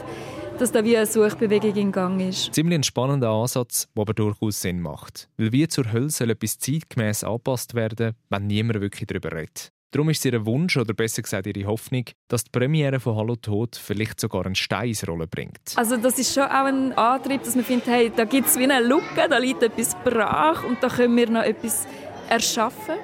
dass 0.61 0.73
da 0.73 0.85
wie 0.85 0.97
eine 0.97 1.07
Suchbewegung 1.07 1.75
in 1.75 1.93
Gang 1.93 2.21
ist. 2.21 2.53
Ziemlich 2.53 2.79
ein 2.79 2.83
spannender 2.83 3.31
Ansatz, 3.31 3.89
der 3.97 4.03
aber 4.03 4.13
durchaus 4.13 4.61
Sinn 4.61 4.81
macht. 4.81 5.29
Weil 5.39 5.53
wie 5.53 5.67
zur 5.69 5.91
Hölle 5.91 6.11
soll 6.11 6.31
etwas 6.31 6.59
zeitgemäß 6.59 7.25
angepasst 7.25 7.75
werden, 7.75 8.15
wenn 8.29 8.47
niemand 8.47 8.81
wirklich 8.81 9.07
darüber 9.07 9.33
redet. 9.33 9.73
Darum 9.93 10.11
ist 10.11 10.19
es 10.19 10.33
ihr 10.33 10.47
Wunsch, 10.47 10.77
oder 10.77 10.95
besser 10.95 11.23
gesagt 11.23 11.47
ihre 11.47 11.67
Hoffnung, 11.67 12.05
dass 12.29 12.45
die 12.45 12.51
Premiere 12.51 13.01
von 13.01 13.17
Hallo 13.17 13.37
Tod 13.37 13.75
vielleicht 13.75 14.21
sogar 14.21 14.47
einen 14.47 14.55
Stein 14.55 14.89
ins 14.89 15.09
Rollen 15.09 15.29
bringt. 15.29 15.73
Also 15.75 15.97
das 15.97 16.19
ist 16.19 16.33
schon 16.33 16.45
auch 16.45 16.67
ein 16.67 16.93
Antrieb, 16.93 17.43
dass 17.43 17.57
man 17.57 17.65
findet, 17.65 17.89
hey, 17.89 18.13
da 18.15 18.25
gibt 18.25 18.47
es 18.47 18.59
wie 18.59 18.71
eine 18.71 18.87
Lücke, 18.87 19.29
da 19.29 19.39
liegt 19.39 19.63
etwas 19.63 19.97
brach 20.05 20.63
und 20.63 20.81
da 20.83 20.89
können 20.89 21.17
wir 21.17 21.29
noch 21.29 21.43
etwas 21.43 21.87
erschaffen. 22.29 22.95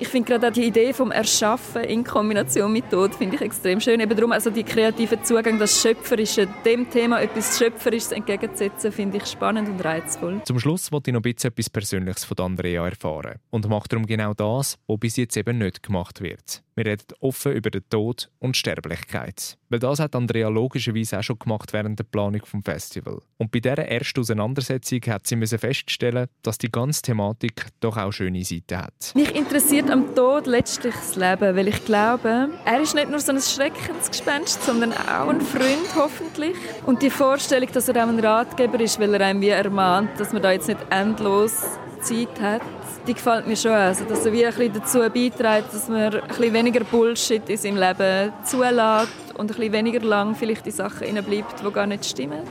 Ich 0.00 0.08
finde 0.08 0.32
gerade 0.32 0.48
auch 0.48 0.52
die 0.52 0.64
Idee 0.64 0.94
vom 0.94 1.10
Erschaffen 1.10 1.84
in 1.84 2.04
Kombination 2.04 2.72
mit 2.72 2.88
Tod 2.88 3.14
finde 3.14 3.36
ich 3.36 3.42
extrem 3.42 3.80
schön. 3.80 4.00
Eben 4.00 4.16
darum 4.16 4.32
also 4.32 4.48
die 4.48 4.62
kreative 4.64 5.22
Zugang, 5.22 5.58
das 5.58 5.82
Schöpferische, 5.82 6.48
dem 6.64 6.88
Thema 6.88 7.20
etwas 7.20 7.58
Schöpferisches 7.58 8.12
entgegenzusetzen, 8.12 8.92
finde 8.92 9.18
ich 9.18 9.26
spannend 9.26 9.68
und 9.68 9.84
reizvoll. 9.84 10.40
Zum 10.46 10.58
Schluss 10.58 10.90
wollte 10.90 11.10
ich 11.10 11.12
noch 11.12 11.20
ein 11.20 11.34
bisschen 11.34 11.50
etwas 11.50 11.68
Persönliches 11.68 12.24
von 12.24 12.38
Andrea 12.38 12.88
erfahren 12.88 13.34
und 13.50 13.68
mache 13.68 13.88
darum 13.88 14.06
genau 14.06 14.32
das, 14.32 14.78
was 14.86 14.98
bis 14.98 15.16
jetzt 15.18 15.36
eben 15.36 15.58
nicht 15.58 15.82
gemacht 15.82 16.22
wird. 16.22 16.62
Wir 16.80 16.92
reden 16.92 17.08
offen 17.20 17.52
über 17.52 17.68
den 17.68 17.86
Tod 17.90 18.30
und 18.38 18.56
Sterblichkeit. 18.56 19.58
Weil 19.68 19.80
das 19.80 20.00
hat 20.00 20.16
Andrea 20.16 20.48
logischerweise 20.48 21.18
auch 21.18 21.22
schon 21.22 21.38
gemacht 21.38 21.74
während 21.74 21.98
der 21.98 22.04
Planung 22.04 22.40
des 22.40 22.64
Festival. 22.64 23.20
Und 23.36 23.52
bei 23.52 23.60
dieser 23.60 23.86
ersten 23.86 24.20
Auseinandersetzung 24.20 25.00
hat 25.08 25.26
sie 25.26 25.36
feststellen, 25.46 26.28
dass 26.40 26.56
die 26.56 26.72
ganze 26.72 27.02
Thematik 27.02 27.66
doch 27.80 27.98
auch 27.98 28.12
schöne 28.12 28.42
Seiten 28.44 28.78
hat. 28.78 29.12
Mich 29.14 29.34
interessiert 29.34 29.90
am 29.90 30.14
Tod 30.14 30.46
letztlich 30.46 30.94
das 30.94 31.16
Leben, 31.16 31.54
weil 31.54 31.68
ich 31.68 31.84
glaube, 31.84 32.48
er 32.64 32.80
ist 32.80 32.94
nicht 32.94 33.10
nur 33.10 33.20
so 33.20 33.32
ein 33.32 33.42
Schreckensgespenst, 33.42 34.62
sondern 34.64 34.94
auch 34.94 35.28
ein 35.28 35.42
Freund 35.42 35.94
hoffentlich. 35.94 36.56
Und 36.86 37.02
die 37.02 37.10
Vorstellung, 37.10 37.68
dass 37.74 37.90
er 37.90 38.02
auch 38.02 38.08
ein 38.08 38.20
Ratgeber 38.20 38.80
ist, 38.80 38.98
weil 38.98 39.12
er 39.12 39.20
einem 39.20 39.42
wie 39.42 39.48
ermahnt, 39.48 40.18
dass 40.18 40.32
man 40.32 40.40
da 40.40 40.50
jetzt 40.52 40.68
nicht 40.68 40.80
endlos 40.88 41.78
Zeit 42.00 42.40
hat, 42.40 42.62
die 43.06 43.14
gefällt 43.14 43.46
mir 43.46 43.56
schon. 43.56 43.72
Also, 43.72 44.04
dass 44.04 44.24
er 44.26 44.32
wie 44.32 44.44
ein 44.44 44.52
bisschen 44.54 44.72
dazu 44.74 44.98
beiträgt, 44.98 45.72
dass 45.72 45.88
man 45.88 46.14
ein 46.14 46.28
bisschen 46.28 46.52
weniger 46.52 46.84
Bullshit 46.84 47.48
in 47.48 47.56
seinem 47.56 47.76
Leben 47.76 48.32
zulässt 48.44 49.08
und 49.34 49.50
ein 49.50 49.56
bisschen 49.56 49.72
weniger 49.72 50.00
lang 50.00 50.34
vielleicht 50.34 50.66
die 50.66 50.70
Sachen 50.70 51.24
bleibt, 51.24 51.64
die 51.64 51.72
gar 51.72 51.86
nicht 51.86 52.04
stimmen. 52.04 52.42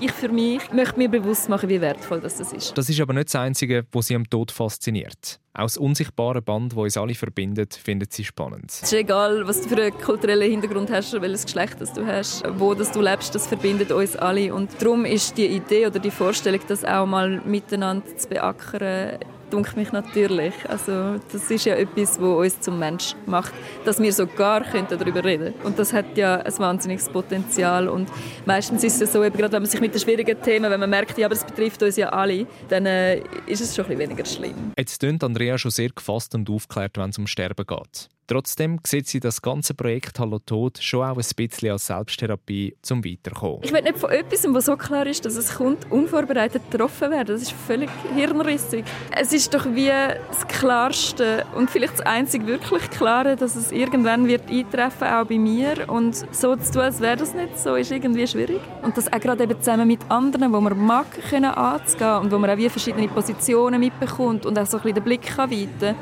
Ich 0.00 0.12
für 0.12 0.28
mich 0.28 0.72
möchte 0.72 0.98
mir 0.98 1.08
bewusst 1.08 1.48
machen, 1.48 1.68
wie 1.68 1.80
wertvoll 1.80 2.20
das 2.20 2.38
ist. 2.40 2.76
Das 2.76 2.88
ist 2.88 3.00
aber 3.00 3.14
nicht 3.14 3.28
das 3.28 3.36
Einzige, 3.36 3.86
was 3.92 4.08
sie 4.08 4.14
am 4.14 4.28
Tod 4.28 4.50
fasziniert. 4.50 5.40
Auch 5.54 5.62
das 5.62 5.78
unsichtbare 5.78 6.42
Band, 6.42 6.72
das 6.72 6.78
uns 6.78 6.96
alle 6.98 7.14
verbindet, 7.14 7.74
findet 7.74 8.12
sie 8.12 8.24
spannend. 8.24 8.70
Es 8.70 8.82
ist 8.82 8.92
egal, 8.92 9.46
was 9.46 9.62
du 9.62 9.70
für 9.70 9.82
einen 9.82 9.98
kulturellen 9.98 10.50
Hintergrund 10.50 10.90
hast, 10.90 11.12
welches 11.20 11.46
Geschlecht 11.46 11.80
das 11.80 11.94
du 11.94 12.06
hast, 12.06 12.44
wo 12.58 12.74
das 12.74 12.92
du 12.92 13.00
lebst, 13.00 13.34
das 13.34 13.46
verbindet 13.46 13.90
uns 13.90 14.16
alle. 14.16 14.52
Und 14.52 14.70
darum 14.80 15.06
ist 15.06 15.38
die 15.38 15.46
Idee 15.46 15.86
oder 15.86 15.98
die 15.98 16.10
Vorstellung, 16.10 16.60
das 16.68 16.84
auch 16.84 17.06
mal 17.06 17.40
miteinander 17.46 18.16
zu 18.16 18.28
beackern, 18.28 19.18
dunkt 19.50 19.76
mich 19.76 19.92
natürlich. 19.92 20.54
Also 20.68 21.18
das 21.32 21.50
ist 21.50 21.64
ja 21.64 21.74
etwas, 21.74 22.20
was 22.20 22.54
uns 22.54 22.60
zum 22.60 22.78
Mensch 22.78 23.14
macht, 23.26 23.52
dass 23.84 24.00
wir 24.00 24.12
sogar 24.12 24.60
darüber 24.60 25.24
reden 25.24 25.52
können. 25.52 25.64
Und 25.64 25.78
das 25.78 25.92
hat 25.92 26.16
ja 26.16 26.36
ein 26.36 26.58
wahnsinniges 26.58 27.08
Potenzial. 27.08 27.88
Und 27.88 28.10
meistens 28.44 28.84
ist 28.84 29.00
es 29.00 29.12
so, 29.12 29.24
eben 29.24 29.36
gerade 29.36 29.52
wenn 29.52 29.62
man 29.62 29.70
sich 29.70 29.80
mit 29.80 29.94
den 29.94 30.00
schwierigen 30.00 30.40
Themen, 30.42 30.70
wenn 30.70 30.80
man 30.80 30.90
merkt, 30.90 31.18
ja, 31.18 31.26
aber 31.26 31.34
es 31.34 31.44
betrifft 31.44 31.82
uns 31.82 31.96
ja 31.96 32.08
alle, 32.10 32.46
dann 32.68 32.86
äh, 32.86 33.22
ist 33.46 33.60
es 33.60 33.74
schon 33.74 33.84
ein 33.86 33.96
bisschen 33.96 34.10
weniger 34.10 34.24
schlimm. 34.24 34.72
Jetzt 34.78 35.00
klingt 35.00 35.22
Andrea 35.22 35.58
schon 35.58 35.70
sehr 35.70 35.90
gefasst 35.90 36.34
und 36.34 36.48
aufgeklärt, 36.50 36.98
wenn 36.98 37.10
es 37.10 37.18
um 37.18 37.26
Sterben 37.26 37.66
geht. 37.66 38.08
Trotzdem 38.28 38.80
sieht 38.84 39.06
sie 39.06 39.20
das 39.20 39.40
ganze 39.40 39.72
Projekt 39.72 40.18
Hallo 40.18 40.40
Tod 40.40 40.78
schon 40.82 41.04
auch 41.04 41.16
ein 41.16 41.24
bisschen 41.36 41.70
als 41.70 41.86
Selbsttherapie 41.86 42.76
zum 42.82 43.04
Weiterkommen. 43.04 43.60
Ich 43.62 43.72
will 43.72 43.82
nicht 43.82 43.98
von 43.98 44.10
etwas, 44.10 44.44
was 44.48 44.64
so 44.64 44.76
klar 44.76 45.06
ist, 45.06 45.24
dass 45.24 45.36
es 45.36 45.54
kommt, 45.54 45.88
unvorbereitet 45.92 46.62
getroffen 46.68 47.12
werden. 47.12 47.28
Das 47.28 47.42
ist 47.42 47.52
völlig 47.52 47.88
hirnrissig. 48.16 48.84
Es 49.16 49.32
ist 49.32 49.54
doch 49.54 49.64
wie 49.66 49.86
das 49.86 50.46
Klarste 50.48 51.46
und 51.54 51.70
vielleicht 51.70 51.92
das 51.92 52.00
einzig 52.00 52.46
wirklich 52.46 52.90
Klare, 52.90 53.36
dass 53.36 53.54
es 53.54 53.70
irgendwann 53.70 54.26
wird 54.26 54.50
eintreffen, 54.50 55.06
auch 55.06 55.24
bei 55.24 55.38
mir. 55.38 55.88
Und 55.88 56.16
so 56.34 56.56
zu 56.56 56.72
tun, 56.72 56.82
als 56.82 57.00
wäre 57.00 57.16
das 57.16 57.32
nicht 57.32 57.56
so, 57.60 57.76
ist 57.76 57.92
irgendwie 57.92 58.26
schwierig. 58.26 58.60
Und 58.82 58.96
das 58.96 59.12
auch 59.12 59.20
gerade 59.20 59.44
eben 59.44 59.60
zusammen 59.60 59.86
mit 59.86 60.00
anderen, 60.10 60.52
wo 60.52 60.60
man 60.60 60.76
mag, 60.76 61.06
können 61.30 61.44
anzugehen 61.44 62.22
und 62.22 62.32
wo 62.32 62.38
man 62.38 62.50
auch 62.50 62.56
wie 62.56 62.68
verschiedene 62.68 63.06
Positionen 63.06 63.78
mitbekommt 63.78 64.46
und 64.46 64.58
auch 64.58 64.66
so 64.66 64.78
ein 64.78 64.82
bisschen 64.82 64.96
den 64.96 65.04
Blick 65.04 65.22
kann 65.22 65.48
weiten 65.48 65.78
kann 65.78 65.96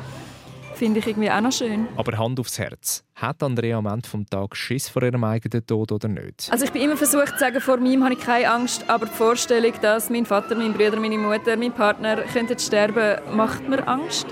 finde 0.75 1.01
ich 1.01 1.07
irgendwie 1.07 1.31
auch 1.31 1.41
noch 1.41 1.53
schön. 1.53 1.87
Aber 1.97 2.17
Hand 2.19 2.39
aufs 2.41 2.59
Herz. 2.59 3.05
Hat 3.15 3.43
Andrea 3.43 3.79
am 3.79 3.87
Ende 3.87 4.03
des 4.03 4.31
Tages 4.31 4.59
Schiss 4.59 4.89
vor 4.89 5.03
ihrem 5.03 5.23
eigenen 5.25 5.65
Tod 5.65 5.93
oder 5.93 6.09
nicht? 6.09 6.49
Also 6.51 6.65
ich 6.65 6.73
bin 6.73 6.83
immer 6.83 6.97
versucht 6.97 7.35
zu 7.35 7.39
sagen, 7.39 7.61
vor 7.61 7.77
mir 7.79 8.03
habe 8.03 8.15
ich 8.15 8.21
keine 8.21 8.51
Angst, 8.51 8.85
aber 8.89 9.07
die 9.07 9.13
Vorstellung, 9.13 9.73
dass 9.81 10.11
mein 10.11 10.27
Vater, 10.27 10.55
mein 10.55 10.73
Bruder, 10.73 10.99
meine 10.99 11.19
Mutter, 11.19 11.57
mein 11.57 11.73
Partner 11.73 12.23
könnten 12.23 12.59
sterben, 12.59 13.21
macht 13.35 13.69
mir 13.69 13.87
Angst. 13.87 14.27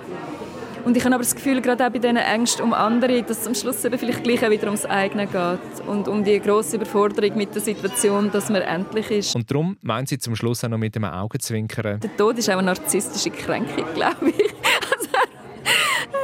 Und 0.84 0.96
ich 0.96 1.04
habe 1.04 1.14
aber 1.14 1.22
das 1.22 1.36
Gefühl, 1.36 1.60
gerade 1.60 1.86
auch 1.86 1.90
bei 1.90 2.00
diesen 2.00 2.16
Ängsten 2.16 2.64
um 2.64 2.72
andere, 2.72 3.22
dass 3.22 3.42
es 3.42 3.46
am 3.46 3.54
Schluss 3.54 3.84
eben 3.84 3.96
vielleicht 3.96 4.24
gleich 4.24 4.42
wieder 4.50 4.64
ums 4.64 4.84
eigene 4.84 5.28
geht 5.28 5.86
und 5.86 6.08
um 6.08 6.24
die 6.24 6.40
grosse 6.40 6.74
Überforderung 6.74 7.36
mit 7.36 7.54
der 7.54 7.62
Situation, 7.62 8.32
dass 8.32 8.50
man 8.50 8.62
endlich 8.62 9.10
ist. 9.12 9.36
Und 9.36 9.48
darum 9.48 9.76
meint 9.80 10.08
sie 10.08 10.18
zum 10.18 10.34
Schluss 10.34 10.64
auch 10.64 10.68
noch 10.68 10.78
mit 10.78 10.96
einem 10.96 11.04
Augenzwinkern. 11.04 12.00
Der 12.00 12.16
Tod 12.16 12.36
ist 12.36 12.50
auch 12.50 12.54
eine 12.54 12.64
narzisstische 12.64 13.30
Kränkung, 13.30 13.84
glaube 13.94 14.30
ich 14.30 14.52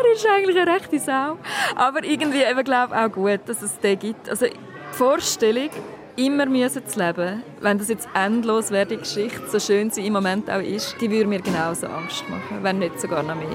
ist 0.14 0.26
eigentlich 0.26 0.58
eine 0.58 0.72
rechte 0.72 0.98
Sau. 0.98 1.38
Aber 1.76 2.04
irgendwie 2.04 2.42
eben, 2.42 2.64
glaube 2.64 2.96
auch 2.96 3.10
gut, 3.10 3.40
dass 3.46 3.62
es 3.62 3.78
den 3.80 3.98
gibt. 3.98 4.28
Also 4.28 4.46
die 4.46 4.54
Vorstellung, 4.92 5.70
immer 6.16 6.46
müssen 6.46 6.86
zu 6.86 6.98
leben, 6.98 7.42
wenn 7.60 7.78
das 7.78 7.88
jetzt 7.88 8.08
endlos 8.14 8.70
wäre, 8.70 8.86
die 8.86 8.96
Geschichte, 8.96 9.48
so 9.48 9.60
schön 9.60 9.90
sie 9.90 10.06
im 10.06 10.12
Moment 10.12 10.50
auch 10.50 10.60
ist, 10.60 10.96
die 11.00 11.10
würde 11.10 11.26
mir 11.26 11.40
genauso 11.40 11.86
Angst 11.86 12.28
machen, 12.28 12.62
wenn 12.62 12.80
nicht 12.80 13.00
sogar 13.00 13.22
noch 13.22 13.36
mehr. 13.36 13.46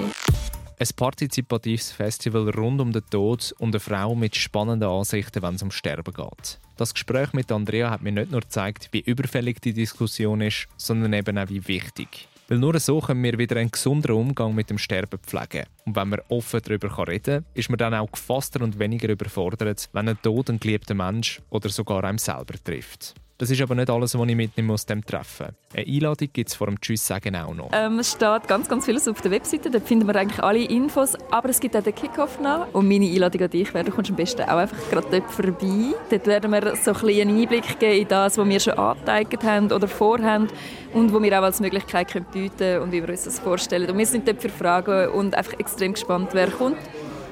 Ein 0.76 0.88
partizipatives 0.96 1.92
Festival 1.92 2.48
rund 2.50 2.80
um 2.80 2.92
den 2.92 3.04
Tod 3.08 3.54
und 3.58 3.74
eine 3.74 3.80
Frau 3.80 4.14
mit 4.14 4.34
spannenden 4.34 4.88
Ansichten, 4.88 5.42
wenn 5.42 5.54
es 5.54 5.62
um 5.62 5.70
Sterben 5.70 6.12
geht. 6.12 6.58
Das 6.76 6.94
Gespräch 6.94 7.32
mit 7.32 7.52
Andrea 7.52 7.90
hat 7.90 8.02
mir 8.02 8.12
nicht 8.12 8.32
nur 8.32 8.40
gezeigt, 8.40 8.88
wie 8.90 9.00
überfällig 9.00 9.60
die 9.60 9.72
Diskussion 9.72 10.40
ist, 10.40 10.66
sondern 10.76 11.12
eben 11.12 11.38
auch 11.38 11.48
wie 11.48 11.68
wichtig. 11.68 12.28
Weil 12.48 12.58
nur 12.58 12.78
so 12.78 13.00
können 13.00 13.22
wir 13.22 13.38
wieder 13.38 13.56
einen 13.56 13.70
gesünderen 13.70 14.16
Umgang 14.16 14.54
mit 14.54 14.68
dem 14.68 14.76
Sterben 14.76 15.18
pflegen. 15.18 15.66
Und 15.86 15.96
wenn 15.96 16.08
man 16.10 16.20
offen 16.28 16.60
darüber 16.62 17.08
reden 17.08 17.42
kann, 17.42 17.44
ist 17.54 17.70
man 17.70 17.78
dann 17.78 17.94
auch 17.94 18.12
gefasster 18.12 18.60
und 18.60 18.78
weniger 18.78 19.08
überfordert, 19.08 19.88
wenn 19.92 20.08
ein 20.08 20.20
Tod 20.20 20.50
ein 20.50 20.60
geliebter 20.60 20.94
Mensch 20.94 21.40
oder 21.48 21.70
sogar 21.70 22.04
einem 22.04 22.18
selber 22.18 22.54
trifft. 22.62 23.14
Das 23.36 23.50
ist 23.50 23.60
aber 23.60 23.74
nicht 23.74 23.90
alles, 23.90 24.16
was 24.16 24.28
ich 24.28 24.36
mitnehme 24.36 24.72
aus 24.72 24.86
dem 24.86 25.04
Treffen. 25.04 25.48
Eine 25.74 25.86
Einladung 25.86 26.28
gibt 26.32 26.48
es 26.48 26.54
vor 26.54 26.68
dem 26.68 26.80
Tschüss 26.80 27.04
sagen 27.04 27.34
auch 27.34 27.52
noch. 27.52 27.70
Ähm, 27.72 27.98
es 27.98 28.12
steht 28.12 28.46
ganz, 28.46 28.68
ganz 28.68 28.84
vieles 28.84 29.08
auf 29.08 29.20
der 29.22 29.32
Webseite. 29.32 29.72
Dort 29.72 29.88
finden 29.88 30.06
wir 30.06 30.14
eigentlich 30.14 30.40
alle 30.40 30.62
Infos. 30.62 31.16
Aber 31.32 31.48
es 31.48 31.58
gibt 31.58 31.76
auch 31.76 31.82
den 31.82 31.96
Kickoff 31.96 32.38
noch. 32.38 32.72
Und 32.72 32.86
meine 32.88 33.06
Einladung 33.06 33.42
an 33.42 33.50
dich 33.50 33.74
wäre, 33.74 33.84
du 33.84 33.90
kommst 33.90 34.10
am 34.10 34.16
besten 34.16 34.42
auch 34.42 34.58
einfach 34.58 34.78
gerade 34.88 35.08
dort 35.10 35.30
vorbei. 35.32 35.94
Dort 36.10 36.26
werden 36.28 36.52
wir 36.52 36.76
so 36.76 36.92
ein 36.92 37.20
einen 37.20 37.40
Einblick 37.40 37.78
geben 37.80 38.02
in 38.02 38.08
das, 38.08 38.38
was 38.38 38.48
wir 38.48 38.60
schon 38.60 38.74
angeteigert 38.74 39.42
haben 39.42 39.72
oder 39.72 39.88
vorhaben 39.88 40.48
und 40.92 41.12
wo 41.12 41.20
wir 41.20 41.36
auch 41.38 41.44
als 41.44 41.58
Möglichkeit 41.58 42.12
können 42.12 42.26
bieten 42.32 42.82
und 42.82 42.92
wie 42.92 43.02
wir 43.02 43.08
uns 43.08 43.24
das 43.24 43.40
vorstellen. 43.40 43.90
Und 43.90 43.98
wir 43.98 44.06
sind 44.06 44.28
dort 44.28 44.42
für 44.42 44.48
Fragen 44.48 45.08
und 45.08 45.34
einfach 45.34 45.58
extrem 45.58 45.94
gespannt, 45.94 46.30
wer 46.34 46.50
kommt 46.50 46.78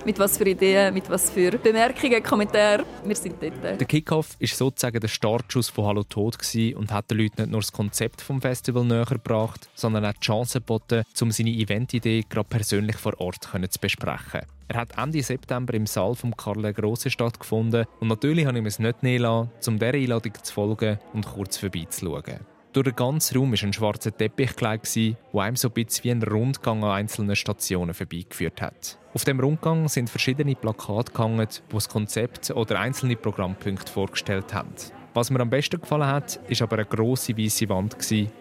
mit 0.05 0.19
was 0.19 0.37
für 0.39 0.49
Ideen, 0.49 0.93
mit 0.95 1.09
was 1.09 1.31
für 1.31 1.53
Bemerkungen, 1.59 2.23
Kommentaren. 2.23 2.85
Wir 3.05 3.17
sind 3.17 3.37
dort. 3.41 3.63
Der 3.63 3.87
Kickoff 3.87 4.37
war 4.41 4.49
sozusagen 4.49 5.01
der 5.01 5.09
Startschuss 5.09 5.69
von 5.69 5.87
Hallo 5.87 6.03
Tod 6.03 6.39
und 6.77 6.93
hat 6.93 7.11
den 7.11 7.19
Leuten 7.19 7.43
nicht 7.43 7.51
nur 7.51 7.61
das 7.61 7.73
Konzept 7.73 8.29
des 8.29 8.41
Festivals 8.41 8.87
näher 8.87 9.05
gebracht, 9.05 9.69
sondern 9.75 10.05
auch 10.05 10.13
die 10.13 10.21
Chance 10.21 10.61
geboten, 10.61 11.03
um 11.21 11.31
seine 11.31 11.51
Eventidee 11.51 12.25
gerade 12.29 12.49
persönlich 12.49 12.97
vor 12.97 13.19
Ort 13.21 13.45
zu 13.45 13.81
besprechen. 13.81 14.43
Er 14.69 14.81
hat 14.81 14.97
Ende 14.97 15.23
September 15.23 15.75
im 15.75 15.87
Saal 15.87 16.15
von 16.15 16.37
Karl 16.37 16.73
Grosse 16.73 17.11
stattgefunden 17.11 17.85
und 18.01 18.09
natürlich 18.09 18.47
habe 18.47 18.59
ich 18.59 18.65
es 18.65 18.79
nicht 18.79 19.03
nehmen 19.03 19.23
lassen, 19.23 19.51
um 19.67 19.79
dieser 19.79 19.95
Einladung 19.95 20.33
zu 20.43 20.53
folgen 20.53 20.99
und 21.13 21.27
kurz 21.27 21.59
vorbeizuschauen. 21.59 22.41
Durch 22.73 22.85
den 22.85 22.97
ganzen 22.97 23.37
Raum 23.37 23.53
war 23.53 23.63
ein 23.63 23.73
schwarzer 23.75 24.17
Teppich 24.17 24.57
gelegt, 24.57 24.97
der 24.97 25.15
einem 25.43 25.57
so 25.57 25.69
ein 25.69 25.75
bisschen 25.75 26.05
wie 26.05 26.11
ein 26.11 26.23
Rundgang 26.23 26.83
an 26.83 26.93
einzelnen 26.93 27.37
Stationen 27.37 27.93
vorbeigeführt 27.93 28.63
hat. 28.63 28.99
Auf 29.13 29.25
dem 29.25 29.41
Rundgang 29.41 29.89
sind 29.89 30.09
verschiedene 30.09 30.55
Plakate 30.55 31.13
gehangen, 31.13 31.47
die 31.51 31.75
das 31.75 31.91
Konzept 31.91 32.51
oder 32.51 32.81
einzelne 32.81 33.17
Programmpunkte 33.17 33.93
vorgestellt 33.93 34.55
haben. 34.55 34.73
Was 35.13 35.29
mir 35.29 35.41
am 35.41 35.51
besten 35.51 35.83
gefallen 35.83 36.07
hat, 36.07 36.41
ist 36.49 36.63
aber 36.63 36.77
eine 36.77 36.87
grosse 36.87 37.37
weiße 37.37 37.69
Wand, 37.69 37.95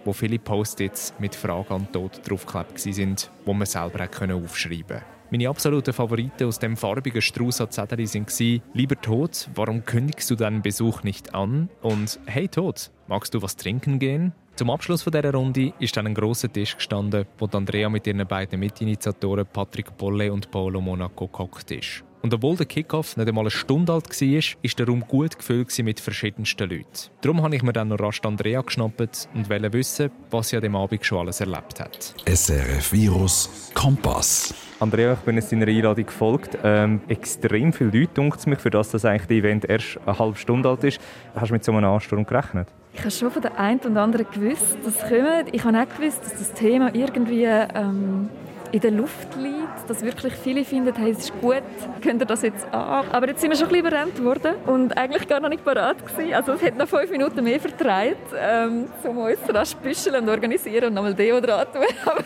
wo 0.05 0.13
viele 0.13 0.39
Post-its 0.39 1.13
mit 1.19 1.35
Fragen 1.35 1.73
an 1.73 1.91
Tod 1.91 2.21
draufgeklebt 2.25 2.85
waren, 2.85 3.15
die 3.45 3.53
man 3.53 3.65
selber 3.65 4.07
aufschreiben 4.33 4.87
konnte. 4.87 5.20
Meine 5.33 5.47
absoluten 5.47 5.93
Favoriten 5.93 6.45
aus 6.45 6.59
dem 6.59 6.75
farbigen 6.75 7.21
Strauß 7.21 7.61
an 7.61 7.71
Zettel 7.71 7.99
waren 7.99 8.61
«Lieber 8.73 8.99
Tod, 8.99 9.47
warum 9.55 9.85
kündigst 9.85 10.29
du 10.29 10.35
deinen 10.35 10.61
Besuch 10.61 11.03
nicht 11.03 11.33
an?» 11.33 11.69
und 11.81 12.19
«Hey 12.25 12.49
Tod, 12.49 12.91
magst 13.07 13.33
du 13.33 13.41
was 13.41 13.55
trinken 13.55 13.97
gehen?» 13.97 14.33
Zum 14.57 14.69
Abschluss 14.69 15.05
dieser 15.05 15.31
Runde 15.31 15.71
ist 15.79 15.95
dann 15.95 16.07
ein 16.07 16.15
grosser 16.15 16.51
Tisch 16.51 16.75
gestanden, 16.75 17.25
wo 17.37 17.45
Andrea 17.45 17.87
mit 17.87 18.05
ihren 18.07 18.27
beiden 18.27 18.59
Mitinitiatoren 18.59 19.47
Patrick 19.47 19.95
Bolle 19.95 20.33
und 20.33 20.51
Paolo 20.51 20.81
Monaco 20.81 21.27
gehockt 21.27 21.71
ist. 21.71 22.03
Und 22.21 22.33
obwohl 22.33 22.55
der 22.55 22.65
Kickoff 22.65 23.17
nicht 23.17 23.27
einmal 23.27 23.43
eine 23.43 23.51
Stunde 23.51 23.93
alt 23.93 24.09
war, 24.09 24.27
war 24.27 24.71
der 24.77 24.87
Raum 24.87 25.03
gut 25.07 25.37
gefüllt 25.37 25.77
mit 25.83 25.99
verschiedensten 25.99 26.69
Leuten. 26.69 26.85
Darum 27.21 27.41
habe 27.41 27.55
ich 27.55 27.63
mir 27.63 27.73
dann 27.73 27.87
noch 27.87 27.99
rasch 27.99 28.21
Andrea 28.23 28.61
geschnappt 28.61 29.27
und 29.33 29.49
wollte 29.49 29.73
wissen, 29.73 30.11
was 30.29 30.49
sie 30.49 30.57
an 30.57 30.61
dem 30.61 30.75
Abend 30.75 31.03
schon 31.05 31.19
alles 31.19 31.39
erlebt 31.39 31.79
hat. 31.79 32.13
SRF 32.25 32.93
Virus 32.93 33.71
Kompass. 33.73 34.53
Andrea, 34.79 35.13
ich 35.13 35.19
bin 35.19 35.35
jetzt 35.35 35.51
deiner 35.51 35.67
Einladung 35.67 36.05
gefolgt. 36.05 36.57
Ähm, 36.63 37.01
extrem 37.07 37.71
viele 37.71 37.91
Leute, 37.91 38.13
dunkt 38.15 38.45
mich, 38.47 38.59
für 38.59 38.71
das, 38.71 38.89
dass 38.89 39.05
eigentlich 39.05 39.27
das 39.27 39.37
Event 39.37 39.65
erst 39.65 39.99
eine 40.05 40.17
halbe 40.17 40.37
Stunde 40.37 40.69
alt 40.69 40.83
ist. 40.83 40.99
Hast 41.35 41.49
du 41.49 41.53
mit 41.53 41.63
so 41.63 41.71
einem 41.71 41.85
Ansturm 41.85 42.25
gerechnet? 42.25 42.67
Ich 42.93 42.99
habe 42.99 43.11
schon 43.11 43.31
von 43.31 43.41
der 43.41 43.57
einen 43.59 43.79
und 43.81 43.97
anderen 43.97 44.25
gewusst, 44.31 44.77
dass 44.83 44.95
es 44.95 45.01
kommt. 45.01 45.53
Ich 45.53 45.63
habe 45.63 45.77
auch 45.79 45.97
gewusst, 45.97 46.23
dass 46.23 46.33
das 46.33 46.53
Thema 46.53 46.93
irgendwie 46.93 47.45
ähm, 47.45 48.29
in 48.71 48.79
der 48.79 48.91
Luft 48.91 49.35
liegt, 49.37 49.70
dass 49.91 50.03
wirklich 50.03 50.33
viele 50.33 50.63
finden, 50.63 50.93
hey, 50.95 51.11
es 51.11 51.25
ist 51.25 51.41
gut, 51.41 51.63
könnt 52.01 52.21
ihr 52.21 52.25
das 52.25 52.43
jetzt 52.43 52.65
an. 52.73 53.05
Aber 53.11 53.27
jetzt 53.27 53.41
sind 53.41 53.49
wir 53.49 53.57
schon 53.57 53.67
ein 53.67 53.73
bisschen 53.73 53.87
überrannt 53.87 54.23
worden 54.23 54.55
und 54.65 54.97
eigentlich 54.97 55.27
gar 55.27 55.41
noch 55.41 55.49
nicht 55.49 55.65
parat 55.65 55.97
gewesen. 56.05 56.33
Also 56.33 56.53
es 56.53 56.61
hätte 56.61 56.77
noch 56.77 56.87
fünf 56.87 57.11
Minuten 57.11 57.43
mehr 57.43 57.59
vertreibt, 57.59 58.33
ähm, 58.39 58.85
um 59.03 59.17
uns 59.17 59.39
rasch 59.53 59.75
büscheln 59.75 60.23
und 60.23 60.29
organisieren 60.29 60.85
und 60.85 60.93
nochmal 60.93 61.13
Deo 61.13 61.41
dran 61.41 61.65
tun. 61.73 61.83
Aber 62.05 62.23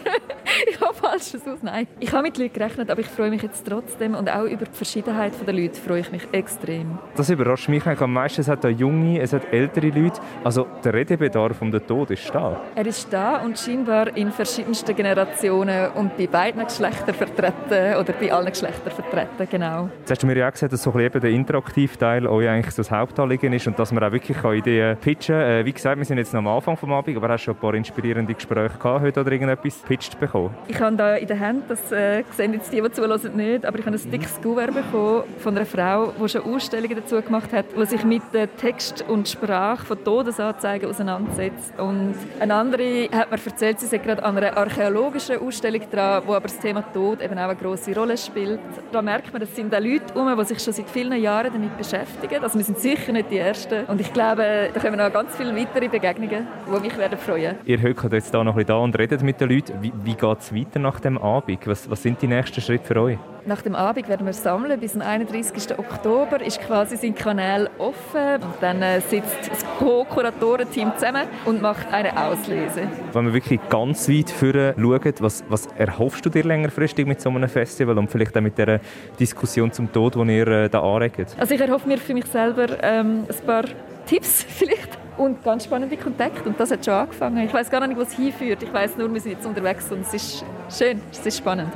ich 0.69 0.79
habe 0.79 0.93
falsches 0.93 1.41
aus. 1.47 1.57
Nein, 1.63 1.87
ich 1.99 2.11
habe 2.11 2.21
mit 2.21 2.37
Leuten 2.37 2.53
gerechnet, 2.53 2.89
aber 2.89 3.01
ich 3.01 3.07
freue 3.07 3.29
mich 3.29 3.41
jetzt 3.41 3.65
trotzdem 3.67 4.13
und 4.13 4.29
auch 4.29 4.43
über 4.43 4.65
die 4.65 4.71
Verschiedenheit 4.71 5.33
der 5.45 5.53
Leute 5.53 5.79
freue 5.79 6.01
ich 6.01 6.11
mich 6.11 6.27
extrem. 6.31 6.99
Das 7.15 7.29
überrascht 7.29 7.67
mich 7.67 7.85
eigentlich 7.85 8.01
am 8.01 8.13
meisten. 8.13 8.41
Es 8.41 8.47
hat 8.47 8.63
da 8.63 8.69
junge, 8.69 9.19
es 9.19 9.33
hat 9.33 9.51
ältere 9.51 9.89
Leute. 9.89 10.21
Also 10.43 10.67
der 10.83 10.93
Redebedarf 10.93 11.61
um 11.61 11.71
den 11.71 11.85
Tod 11.85 12.11
ist 12.11 12.33
da. 12.33 12.61
Er 12.75 12.85
ist 12.85 13.11
da 13.11 13.37
und 13.37 13.57
scheinbar 13.57 14.15
in 14.15 14.31
verschiedensten 14.31 14.95
Generationen 14.95 15.91
und 15.93 16.15
bei 16.15 16.27
beiden 16.27 16.63
Geschlechtern 16.63 17.15
vertreten 17.15 17.54
oder 17.67 18.13
bei 18.19 18.31
allen 18.31 18.47
Geschlechtern 18.47 18.91
vertreten, 18.91 19.47
genau. 19.49 19.89
Jetzt 19.99 20.11
hast 20.11 20.23
du 20.23 20.27
mir 20.27 20.37
ja 20.37 20.49
gesagt, 20.49 20.73
dass 20.73 20.83
so 20.83 20.91
ein 20.91 20.97
bisschen 20.97 21.21
der 21.21 21.31
interaktive 21.31 21.97
Teil 21.97 22.27
euch 22.27 22.47
eigentlich 22.47 22.73
so 22.73 22.81
das 22.81 22.91
Hauptanliegen 22.91 23.51
ist 23.53 23.67
und 23.67 23.77
dass 23.79 23.91
man 23.91 24.03
auch 24.03 24.11
wirklich 24.11 24.37
Ideen 24.43 24.97
pitchen 24.97 25.35
kann. 25.35 25.49
Äh, 25.49 25.65
wie 25.65 25.73
gesagt, 25.73 25.97
wir 25.97 26.05
sind 26.05 26.17
jetzt 26.17 26.33
noch 26.33 26.39
am 26.39 26.47
Anfang 26.47 26.75
des 26.75 26.89
Abends, 26.89 27.17
aber 27.17 27.29
hast 27.29 27.41
du 27.41 27.45
schon 27.45 27.55
ein 27.55 27.59
paar 27.59 27.73
inspirierende 27.73 28.33
Gespräche 28.33 28.77
gehabt 28.77 29.01
heute 29.01 29.21
oder 29.21 29.31
irgendetwas 29.31 29.81
gepitcht 29.81 30.19
bekommen? 30.19 30.53
Ich 30.67 30.79
habe 30.79 30.95
da 30.95 31.15
in 31.15 31.27
der 31.27 31.39
Hand, 31.39 31.63
das 31.69 31.91
äh, 31.91 32.23
sehen 32.31 32.53
jetzt 32.53 32.71
die, 32.71 32.81
die 32.81 32.91
zuhören, 32.91 33.35
nicht, 33.35 33.65
aber 33.65 33.79
ich 33.79 33.85
habe 33.85 33.95
ein 33.95 34.11
dickes 34.11 34.41
Kuvert 34.41 34.73
bekommen 34.73 35.23
von 35.39 35.55
einer 35.55 35.65
Frau, 35.65 36.13
die 36.21 36.29
schon 36.29 36.43
Ausstellungen 36.43 36.95
dazu 36.95 37.21
gemacht 37.21 37.51
hat, 37.53 37.65
die 37.77 37.85
sich 37.85 38.03
mit 38.03 38.21
der 38.33 38.55
Text 38.55 39.03
und 39.07 39.27
Sprache 39.27 39.85
von 39.85 40.03
Todesanzeigen 40.03 40.89
auseinandersetzt. 40.89 41.73
Und 41.77 42.15
eine 42.39 42.53
andere 42.53 43.09
hat 43.11 43.31
mir 43.31 43.39
erzählt, 43.43 43.79
sie 43.79 43.87
sei 43.87 43.97
gerade 43.97 44.23
an 44.23 44.37
einer 44.37 44.57
archäologischen 44.57 45.39
Ausstellung 45.39 45.81
dran, 45.91 46.23
wo 46.25 46.33
aber 46.33 46.47
das 46.47 46.59
Thema 46.59 46.81
Tod 46.93 47.21
eben 47.35 47.37
auch 47.37 47.49
eine 47.49 47.55
große 47.55 47.93
Rolle 47.95 48.17
spielt. 48.17 48.59
Da 48.91 49.01
merkt 49.01 49.31
man, 49.33 49.41
es 49.41 49.55
sind 49.55 49.73
auch 49.73 49.79
Leute 49.79 50.13
um, 50.13 50.37
die 50.37 50.45
sich 50.45 50.59
schon 50.59 50.73
seit 50.73 50.89
vielen 50.89 51.21
Jahren 51.21 51.51
damit 51.51 51.77
beschäftigen. 51.77 52.43
Also 52.43 52.57
wir 52.57 52.65
sind 52.65 52.79
sicher 52.79 53.11
nicht 53.11 53.29
die 53.29 53.37
Ersten. 53.37 53.85
Und 53.85 54.01
ich 54.01 54.11
glaube, 54.13 54.69
da 54.73 54.79
kommen 54.79 54.97
noch 54.97 55.11
ganz 55.11 55.35
viele 55.35 55.55
weitere 55.55 55.87
Begegnungen, 55.87 56.47
die 56.67 56.79
mich 56.79 56.97
werden 56.97 57.17
freuen. 57.17 57.57
Ihr 57.65 57.81
hockt 57.81 58.11
jetzt 58.13 58.33
da 58.33 58.43
noch 58.43 58.53
ein 58.53 58.57
bisschen 58.57 58.67
da 58.67 58.75
und 58.77 58.97
redet 58.97 59.21
mit 59.21 59.39
den 59.39 59.49
Leuten. 59.49 59.81
Wie, 59.81 59.93
wie 60.03 60.15
geht 60.15 60.39
es 60.39 60.53
weiter 60.53 60.79
nach 60.79 60.99
dem 60.99 61.17
Abend? 61.17 61.67
Was, 61.67 61.89
was 61.89 62.01
sind 62.01 62.21
die 62.21 62.27
nächsten 62.27 62.61
Schritte 62.61 62.85
für 62.85 63.01
euch? 63.01 63.17
Nach 63.47 63.61
dem 63.61 63.75
Abend 63.75 64.09
werden 64.09 64.25
wir 64.25 64.33
sammeln. 64.33 64.79
Bis 64.79 64.93
zum 64.93 65.01
31. 65.01 65.77
Oktober 65.77 66.41
ist 66.41 66.59
quasi 66.61 66.97
sein 66.97 67.13
Kanal 67.13 67.69
offen. 67.77 68.41
Und 68.41 68.55
dann 68.59 68.81
äh, 68.81 68.99
sitzt 69.01 69.51
das 69.51 69.63
Co-Kuratorenteam 69.77 70.93
zusammen 70.95 71.27
und 71.45 71.61
macht 71.61 71.93
eine 71.93 72.17
Auslese. 72.19 72.87
Wenn 73.13 73.25
wir 73.25 73.33
wirklich 73.35 73.59
ganz 73.69 74.09
weit 74.09 74.31
führen 74.31 74.73
schauen, 74.79 75.13
was, 75.19 75.43
was 75.47 75.67
erhoffst 75.77 76.25
du 76.25 76.31
dir 76.31 76.43
längerfristig 76.43 77.05
mit 77.05 77.21
so 77.21 77.29
einem 77.29 77.47
Festival 77.47 77.95
und 77.99 78.09
vielleicht 78.09 78.35
auch 78.35 78.41
mit 78.41 78.57
der 78.57 78.79
Diskussion 79.19 79.71
zum 79.71 79.91
Tod, 79.93 80.15
die 80.15 80.37
ihr 80.37 80.47
äh, 80.47 80.69
da 80.69 80.81
anregt? 80.81 81.35
Also 81.37 81.53
ich 81.53 81.61
erhoffe 81.61 81.87
mir 81.87 81.99
für 81.99 82.15
mich 82.15 82.25
selber 82.25 82.81
ähm, 82.81 83.25
ein 83.29 83.45
paar 83.45 83.65
Tipps 84.07 84.43
vielleicht 84.49 84.97
und 85.17 85.43
ganz 85.43 85.65
spannende 85.65 85.97
Kontakte. 85.97 86.49
Und 86.49 86.59
das 86.59 86.71
hat 86.71 86.83
schon 86.83 86.95
angefangen. 86.95 87.45
Ich 87.45 87.53
weiß 87.53 87.69
gar 87.69 87.85
nicht, 87.85 87.99
was 87.99 88.07
es 88.07 88.15
hinführt. 88.15 88.63
Ich 88.63 88.73
weiß 88.73 88.97
nur, 88.97 89.13
wir 89.13 89.21
sind 89.21 89.33
jetzt 89.33 89.45
unterwegs 89.45 89.91
und 89.91 90.01
es 90.01 90.15
ist 90.15 90.45
schön, 90.75 90.99
es 91.11 91.23
ist 91.23 91.37
spannend. 91.37 91.71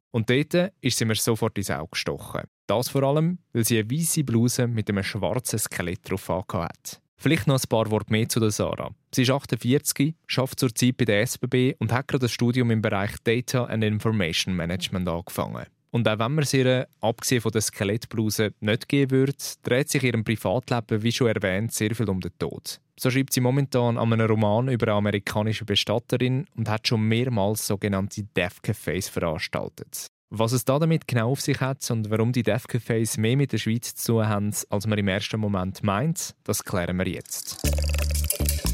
Und 0.09 0.29
dort 0.31 0.71
ist 0.81 0.97
sie 0.97 1.05
mir 1.05 1.13
sofort 1.13 1.55
ins 1.59 1.69
Auge 1.69 1.91
gestochen. 1.91 2.45
Das 2.65 2.89
vor 2.89 3.03
allem, 3.03 3.37
weil 3.53 3.63
sie 3.63 3.77
eine 3.77 3.91
weiße 3.91 4.23
Bluse 4.23 4.65
mit 4.65 4.89
einem 4.89 5.03
schwarzen 5.03 5.59
Skelett 5.59 6.09
drauf 6.09 6.29
hat. 6.29 6.99
Vielleicht 7.21 7.47
noch 7.47 7.59
ein 7.59 7.67
paar 7.67 7.91
Worte 7.91 8.13
mehr 8.13 8.29
zu 8.29 8.39
der 8.39 8.49
Sarah. 8.49 8.91
Sie 9.13 9.23
ist 9.23 9.29
48, 9.29 10.15
arbeitet 10.37 10.59
zurzeit 10.59 10.95
bei 10.95 11.03
der 11.03 11.21
SBB 11.21 11.75
und 11.77 11.91
hat 11.91 12.07
gerade 12.07 12.23
das 12.23 12.31
Studium 12.31 12.71
im 12.71 12.81
Bereich 12.81 13.11
Data 13.25 13.65
and 13.65 13.83
Information 13.83 14.55
Management 14.55 15.07
angefangen. 15.09 15.65
Und 15.91 16.07
auch 16.07 16.17
wenn 16.19 16.35
man 16.35 16.45
sie 16.45 16.59
ihr, 16.59 16.87
abgesehen 17.01 17.41
von 17.41 17.51
der 17.51 17.61
Skelettbluse, 17.61 18.53
nicht 18.61 18.87
geben 18.87 19.11
würde, 19.11 19.33
dreht 19.63 19.89
sich 19.89 20.03
ihrem 20.03 20.23
Privatleben, 20.23 21.03
wie 21.03 21.11
schon 21.11 21.27
erwähnt, 21.27 21.73
sehr 21.73 21.93
viel 21.93 22.09
um 22.09 22.21
den 22.21 22.31
Tod. 22.39 22.79
So 22.97 23.09
schreibt 23.09 23.33
sie 23.33 23.41
momentan 23.41 23.97
an 23.97 24.13
einem 24.13 24.27
Roman 24.27 24.69
über 24.69 24.87
eine 24.87 24.97
amerikanische 24.97 25.65
Bestatterin 25.65 26.45
und 26.55 26.69
hat 26.69 26.87
schon 26.87 27.01
mehrmals 27.01 27.67
sogenannte 27.67 28.23
Death 28.23 28.61
Cafés 28.63 29.09
veranstaltet. 29.09 30.09
Was 30.31 30.51
es 30.51 30.63
da 30.63 30.77
damit 30.77 31.07
genau 31.07 31.31
auf 31.31 31.41
sich 31.41 31.59
hat 31.59 31.89
und 31.89 32.11
warum 32.11 32.31
die 32.31 32.43
Death 32.43 32.69
Cafés 32.69 33.19
mehr 33.19 33.35
mit 33.35 33.51
der 33.51 33.57
Schweiz 33.57 33.95
zu 33.95 34.13
tun 34.13 34.27
haben, 34.27 34.53
als 34.69 34.85
man 34.85 34.99
im 34.99 35.07
ersten 35.07 35.39
Moment 35.39 35.81
meint, 35.81 36.35
das 36.43 36.63
klären 36.63 36.97
wir 36.97 37.07
jetzt. 37.07 37.57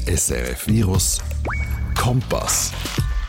SRF 0.06 0.66
Virus 0.66 1.22
Kompass. 1.98 2.74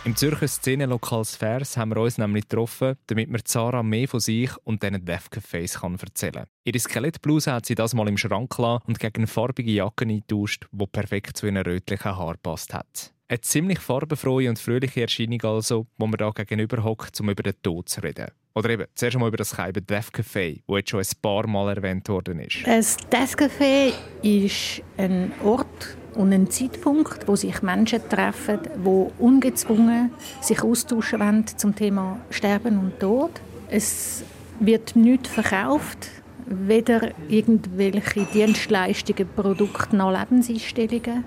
Im 0.03 0.13
Zürcher 0.17 0.47
Szenenlokal 0.49 1.23
Sphärs 1.23 1.77
haben 1.77 1.91
wir 1.91 2.01
uns 2.01 2.17
nämlich 2.17 2.49
getroffen, 2.49 2.97
damit 3.07 3.29
mir 3.29 3.45
Zara 3.45 3.81
mehr 3.81 4.09
von 4.09 4.19
sich 4.19 4.51
und 4.65 4.83
diesen 4.83 5.05
Death 5.05 5.29
Cafés 5.31 5.81
erzählen 5.81 6.33
kann. 6.33 6.47
Ihre 6.65 6.79
Skelettbluse 6.79 7.53
hat 7.53 7.65
sie 7.65 7.75
das 7.75 7.93
mal 7.93 8.09
im 8.09 8.17
Schrank 8.17 8.53
gelassen 8.53 8.83
und 8.87 8.99
gegen 8.99 9.19
eine 9.19 9.27
farbige 9.27 9.71
Jacke 9.71 10.03
eingetauscht, 10.03 10.67
die 10.73 10.85
perfekt 10.85 11.37
zu 11.37 11.45
ihren 11.45 11.57
rötlichen 11.57 12.17
Haaren 12.17 12.39
passt 12.43 12.73
hat. 12.73 13.13
Eine 13.29 13.41
ziemlich 13.41 13.79
farbenfrohe 13.79 14.47
und 14.47 14.57
fröhliche 14.57 15.01
Erscheinung 15.01 15.41
also, 15.43 15.85
wo 15.97 16.07
man 16.07 16.17
da 16.17 16.29
gegenüber 16.29 16.81
hockt, 16.81 17.19
um 17.19 17.29
über 17.29 17.43
den 17.43 17.61
Tod 17.61 17.89
zu 17.89 17.99
reden. 17.99 18.27
Oder 18.55 18.69
eben, 18.69 18.85
zuerst 18.95 19.17
einmal 19.17 19.27
über 19.27 19.37
das 19.37 19.49
Scheibe 19.49 19.81
Death 19.81 20.13
Café, 20.13 20.61
das 20.65 20.77
jetzt 20.77 20.89
schon 20.91 21.01
ein 21.01 21.21
paar 21.21 21.45
Mal 21.45 21.75
erwähnt 21.75 22.07
worden 22.07 22.39
ist. 22.39 22.65
Das 22.65 22.95
Death 22.95 23.37
Café 23.37 23.91
ist 24.21 24.81
ein 24.95 25.33
Ort 25.43 25.97
und 26.15 26.31
ein 26.31 26.49
Zeitpunkt, 26.49 27.27
wo 27.27 27.35
sich 27.35 27.61
Menschen 27.61 27.99
treffen, 28.07 28.59
die 28.77 29.21
ungezwungen 29.21 30.11
sich 30.39 30.63
austauschen 30.63 31.19
wollen 31.19 31.45
zum 31.45 31.75
Thema 31.75 32.21
Sterben 32.29 32.79
und 32.79 32.97
Tod. 32.97 33.31
Es 33.69 34.23
wird 34.61 34.95
nichts 34.95 35.27
verkauft, 35.27 36.09
weder 36.45 37.11
irgendwelche 37.27 38.25
Dienstleistungen, 38.33 39.27
Produkte 39.35 39.97
noch 39.97 40.17
Lebenseinstellungen. 40.17 41.25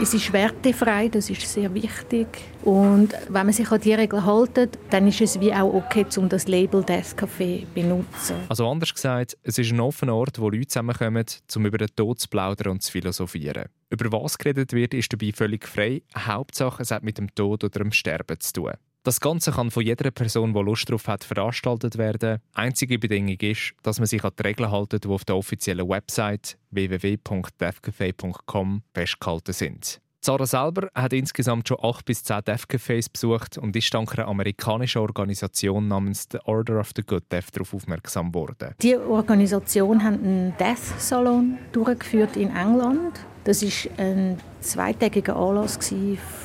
Es 0.00 0.12
ist 0.12 0.32
wertefrei, 0.32 1.08
das 1.08 1.30
ist 1.30 1.42
sehr 1.42 1.72
wichtig. 1.72 2.26
Und 2.64 3.14
wenn 3.28 3.46
man 3.46 3.52
sich 3.52 3.70
an 3.70 3.80
die 3.80 3.94
Regeln 3.94 4.24
hält, 4.24 4.78
dann 4.90 5.06
ist 5.08 5.20
es 5.20 5.40
wie 5.40 5.52
auch 5.52 5.72
okay, 5.72 6.04
um 6.16 6.28
das 6.28 6.48
Label 6.48 6.82
Death 6.82 7.16
Café 7.16 7.60
zu 7.60 7.66
benutzen. 7.74 8.36
Also 8.48 8.68
anders 8.68 8.92
gesagt, 8.92 9.36
es 9.42 9.58
ist 9.58 9.72
ein 9.72 9.80
offener 9.80 10.14
Ort, 10.14 10.38
wo 10.38 10.50
Leute 10.50 10.66
zusammenkommen, 10.66 11.24
um 11.54 11.66
über 11.66 11.78
den 11.78 11.88
Tod 11.94 12.20
zu 12.20 12.28
plaudern 12.28 12.72
und 12.72 12.82
zu 12.82 12.92
philosophieren. 12.92 13.66
Über 13.88 14.10
was 14.12 14.36
geredet 14.36 14.72
wird, 14.72 14.94
ist 14.94 15.12
dabei 15.12 15.32
völlig 15.32 15.66
frei. 15.66 16.02
Hauptsache, 16.16 16.82
es 16.82 16.90
hat 16.90 17.02
mit 17.02 17.18
dem 17.18 17.34
Tod 17.34 17.64
oder 17.64 17.78
dem 17.78 17.92
Sterben 17.92 18.38
zu 18.40 18.52
tun. 18.52 18.72
Das 19.06 19.20
Ganze 19.20 19.52
kann 19.52 19.70
von 19.70 19.84
jeder 19.84 20.10
Person, 20.10 20.52
die 20.52 20.58
Lust 20.58 20.88
darauf 20.88 21.06
hat, 21.06 21.22
veranstaltet 21.22 21.96
werden. 21.96 22.40
Einzige 22.54 22.98
Bedingung 22.98 23.38
ist, 23.38 23.72
dass 23.84 24.00
man 24.00 24.08
sich 24.08 24.24
an 24.24 24.32
die 24.36 24.42
Regeln 24.42 24.72
hält, 24.72 25.04
die 25.04 25.08
auf 25.08 25.24
der 25.24 25.36
offiziellen 25.36 25.88
Website 25.88 26.58
www.defcafe.com 26.72 28.82
festgehalten 28.92 29.52
sind. 29.52 30.00
Sarah 30.20 30.46
selber 30.46 30.88
hat 30.92 31.12
insgesamt 31.12 31.68
schon 31.68 31.76
acht 31.84 32.04
bis 32.04 32.24
zehn 32.24 32.40
Cafés 32.40 33.06
besucht 33.08 33.58
und 33.58 33.76
ist 33.76 33.94
dank 33.94 34.18
einer 34.18 34.26
amerikanischen 34.26 35.02
Organisation 35.02 35.86
namens 35.86 36.26
The 36.32 36.38
Order 36.44 36.80
of 36.80 36.90
the 36.96 37.02
Good 37.02 37.30
Death 37.30 37.52
darauf 37.52 37.74
aufmerksam 37.74 38.32
geworden. 38.32 38.74
Die 38.82 38.96
Organisation 38.96 40.02
hat 40.02 40.14
einen 40.14 40.52
Death 40.58 40.98
Salon 40.98 41.58
durchgeführt 41.70 42.36
in 42.36 42.48
England. 42.56 43.20
Das 43.44 43.62
ist 43.62 43.88
ein 43.98 44.40
zweitägiger 44.60 45.36
Anlass 45.36 45.78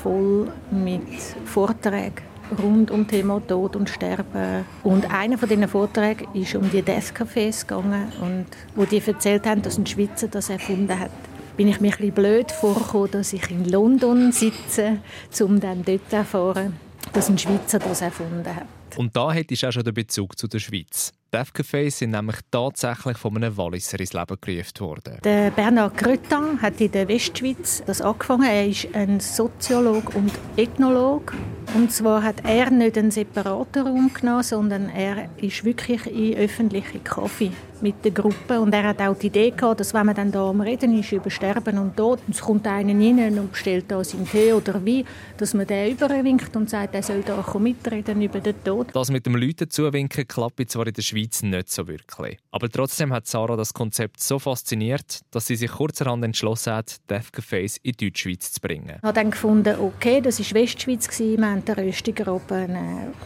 voll 0.04 0.54
mit 0.70 1.02
Vorträgen 1.46 2.30
rund 2.62 2.92
um 2.92 3.08
Thema 3.08 3.42
Tod 3.46 3.76
und 3.76 3.90
Sterben. 3.90 4.66
Und 4.84 5.12
einer 5.14 5.38
von 5.38 5.50
diesen 5.50 5.68
Vorträgen 5.68 6.28
ist 6.34 6.56
um 6.56 6.70
die 6.70 6.82
Death 6.82 7.14
Cafés 7.16 7.62
gegangen 7.62 8.12
und 8.22 8.46
wo 8.76 8.86
die 8.86 9.02
erzählt 9.06 9.46
haben, 9.46 9.62
dass 9.62 9.78
ein 9.78 9.86
Schweizer 9.86 10.28
das 10.28 10.50
erfunden 10.50 11.00
hat 11.00 11.12
bin 11.58 11.68
ich 11.68 11.82
mir 11.82 11.94
ein 12.00 12.12
blöd 12.12 12.52
vorgekommen, 12.52 13.12
dass 13.12 13.34
ich 13.34 13.52
in 13.52 13.66
London 13.66 14.32
sitze, 14.32 14.98
um 15.42 15.60
dann 15.60 15.84
dort 15.86 16.10
zu 16.10 16.16
erfahren, 16.16 16.78
dass 17.14 17.30
ein 17.30 17.38
Schweizer 17.38 17.78
das 17.78 18.02
erfunden 18.02 18.56
hat. 18.56 18.81
Und 18.98 19.16
da 19.16 19.32
hättest 19.32 19.64
du 19.64 19.68
auch 19.68 19.72
schon 19.72 19.84
den 19.84 19.94
Bezug 19.94 20.38
zu 20.38 20.48
der 20.48 20.60
Schweiz. 20.60 21.12
Deaf 21.34 21.52
Cafés 21.54 21.92
sind 21.92 22.12
nämlich 22.12 22.36
tatsächlich 22.52 23.18
von 23.18 23.38
einem 23.38 23.56
Walliser 23.56 23.98
ins 24.00 24.12
Leben 24.12 24.38
gerufen 24.42 24.80
worden. 24.82 25.18
Der 25.24 25.50
Bernard 25.52 25.96
Cretin 25.96 26.62
hat 26.62 26.82
in 26.82 26.92
der 26.92 27.08
Westschweiz 27.08 27.82
das 27.86 28.02
angefangen. 28.02 28.44
Er 28.44 28.68
ist 28.68 28.90
ein 28.94 29.22
Soziologe 29.22 30.18
und 30.18 30.34
Ethnologe. 30.58 31.34
Und 31.74 31.92
zwar 31.94 32.22
hat 32.22 32.44
er 32.44 32.70
nicht 32.70 32.98
einen 32.98 33.12
separaten 33.12 33.88
Raum 33.88 34.12
genommen, 34.14 34.44
sondern 34.44 34.90
er 34.90 35.30
ist 35.38 35.64
wirklich 35.64 36.06
in 36.08 36.36
öffentliche 36.36 37.00
Kaffee 37.00 37.52
mit 37.82 38.04
der 38.04 38.12
Gruppe. 38.12 38.60
Und 38.60 38.74
er 38.74 38.84
hat 38.84 39.02
auch 39.02 39.18
die 39.18 39.28
Idee 39.28 39.52
gehabt, 39.52 39.80
dass 39.80 39.94
wenn 39.94 40.06
man 40.06 40.16
dann 40.16 40.32
da 40.32 40.50
am 40.50 40.62
Reden 40.62 40.98
ist 41.00 41.12
über 41.12 41.30
Sterben 41.30 41.78
und 41.78 41.96
Tod, 41.96 42.20
und 42.28 42.36
es 42.36 42.42
kommt 42.42 42.68
einer 42.68 42.94
rein 42.94 43.40
und 43.40 43.52
bestellt 43.52 43.86
da 43.88 44.04
seinen 44.04 44.30
Tee 44.30 44.54
oder 44.54 44.86
Wein, 44.86 45.06
dass 45.38 45.54
man 45.54 45.68
den 45.68 45.92
überwinkt 45.92 46.56
und 46.56 46.70
sagt, 46.70 46.96
er 46.96 47.04
soll 47.04 47.24
da 47.24 47.44
mitreden 47.60 48.22
über 48.22 48.40
den 48.40 48.64
Tod. 48.64 48.88
Das 48.94 49.12
mit 49.12 49.26
dem 49.26 49.36
Leuten 49.36 49.70
zuwinken 49.70 50.28
klappt 50.28 50.70
zwar 50.72 50.88
in 50.88 50.94
der 50.94 51.02
Schweiz 51.02 51.42
nicht 51.44 51.72
so 51.72 51.88
wirklich. 51.88 52.38
Aber 52.52 52.70
trotzdem 52.70 53.14
hat 53.14 53.28
Sarah 53.28 53.56
das 53.56 53.74
Konzept 53.74 54.22
so 54.22 54.40
fasziniert, 54.40 55.22
dass 55.32 55.48
sie 55.48 55.56
sich 55.56 55.72
kurzerhand 55.72 56.24
entschlossen 56.24 56.74
hat, 56.74 56.98
Death 57.10 57.32
Cafés 57.34 57.78
in 57.84 57.94
die 57.94 58.06
Deutschschweiz 58.08 58.52
zu 58.52 58.62
bringen. 58.62 58.96
Ich 58.98 59.04
habe 59.04 59.14
dann 59.14 59.32
gefunden, 59.32 59.76
okay, 59.80 60.22
das 60.22 60.40
war 60.40 60.62
Westschweiz, 60.62 61.20
wir 61.20 61.46
haben 61.46 61.66
den 61.66 61.76
Röstigraben. 61.76 62.78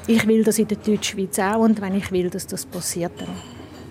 Ich 0.08 0.28
will 0.28 0.44
das 0.44 0.60
in 0.60 0.68
der 0.68 0.78
Deutschschweiz 0.78 1.40
auch 1.40 1.60
und 1.60 1.82
wenn 1.82 1.96
ich 1.96 2.12
will, 2.12 2.30
dass 2.30 2.48
das 2.48 2.66
passiert, 2.66 3.12
dann 3.20 3.30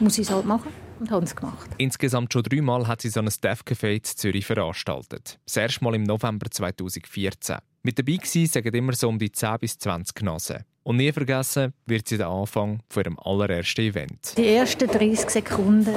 muss 0.01 0.19
ich 0.19 0.27
es 0.27 0.35
halt 0.35 0.47
machen 0.47 0.71
und 1.01 1.11
haben 1.11 1.25
es 1.25 1.35
gemacht. 1.35 1.71
Insgesamt 1.79 2.33
schon 2.33 2.43
dreimal 2.43 2.87
hat 2.87 3.03
sie 3.03 3.09
so 3.09 3.21
ein 3.21 3.27
Death 3.27 3.65
Café 3.67 3.95
in 3.95 4.05
Zürich 4.05 4.47
veranstaltet. 4.47 5.39
Das 5.45 5.57
erste 5.57 5.85
Mal 5.85 5.95
im 5.95 6.05
November 6.05 6.51
2014. 6.51 7.57
Mit 7.83 7.99
dabei 7.99 8.19
waren 8.19 8.47
sagen 8.47 8.75
immer 8.75 8.93
so 8.95 9.09
um 9.09 9.19
die 9.19 9.31
10 9.31 9.59
bis 9.61 9.79
20 9.79 10.23
Nasen. 10.23 10.65
Und 10.85 10.97
nie 10.97 11.13
vergessen 11.13 11.73
wird 11.87 12.09
sie 12.09 12.17
der 12.17 12.29
Anfang 12.29 12.81
von 12.89 13.03
ihrem 13.03 13.19
allerersten 13.19 13.83
Event. 13.83 14.35
Die 14.37 14.47
ersten 14.47 14.87
30 14.87 15.31
Sekunden 15.31 15.95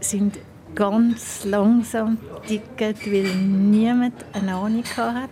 sind 0.00 0.38
ganz 0.74 1.44
langsam 1.44 2.18
ticket, 2.46 3.06
weil 3.06 3.34
niemand 3.34 4.14
eine 4.32 4.54
Ahnung 4.54 4.84
hat, 4.96 5.30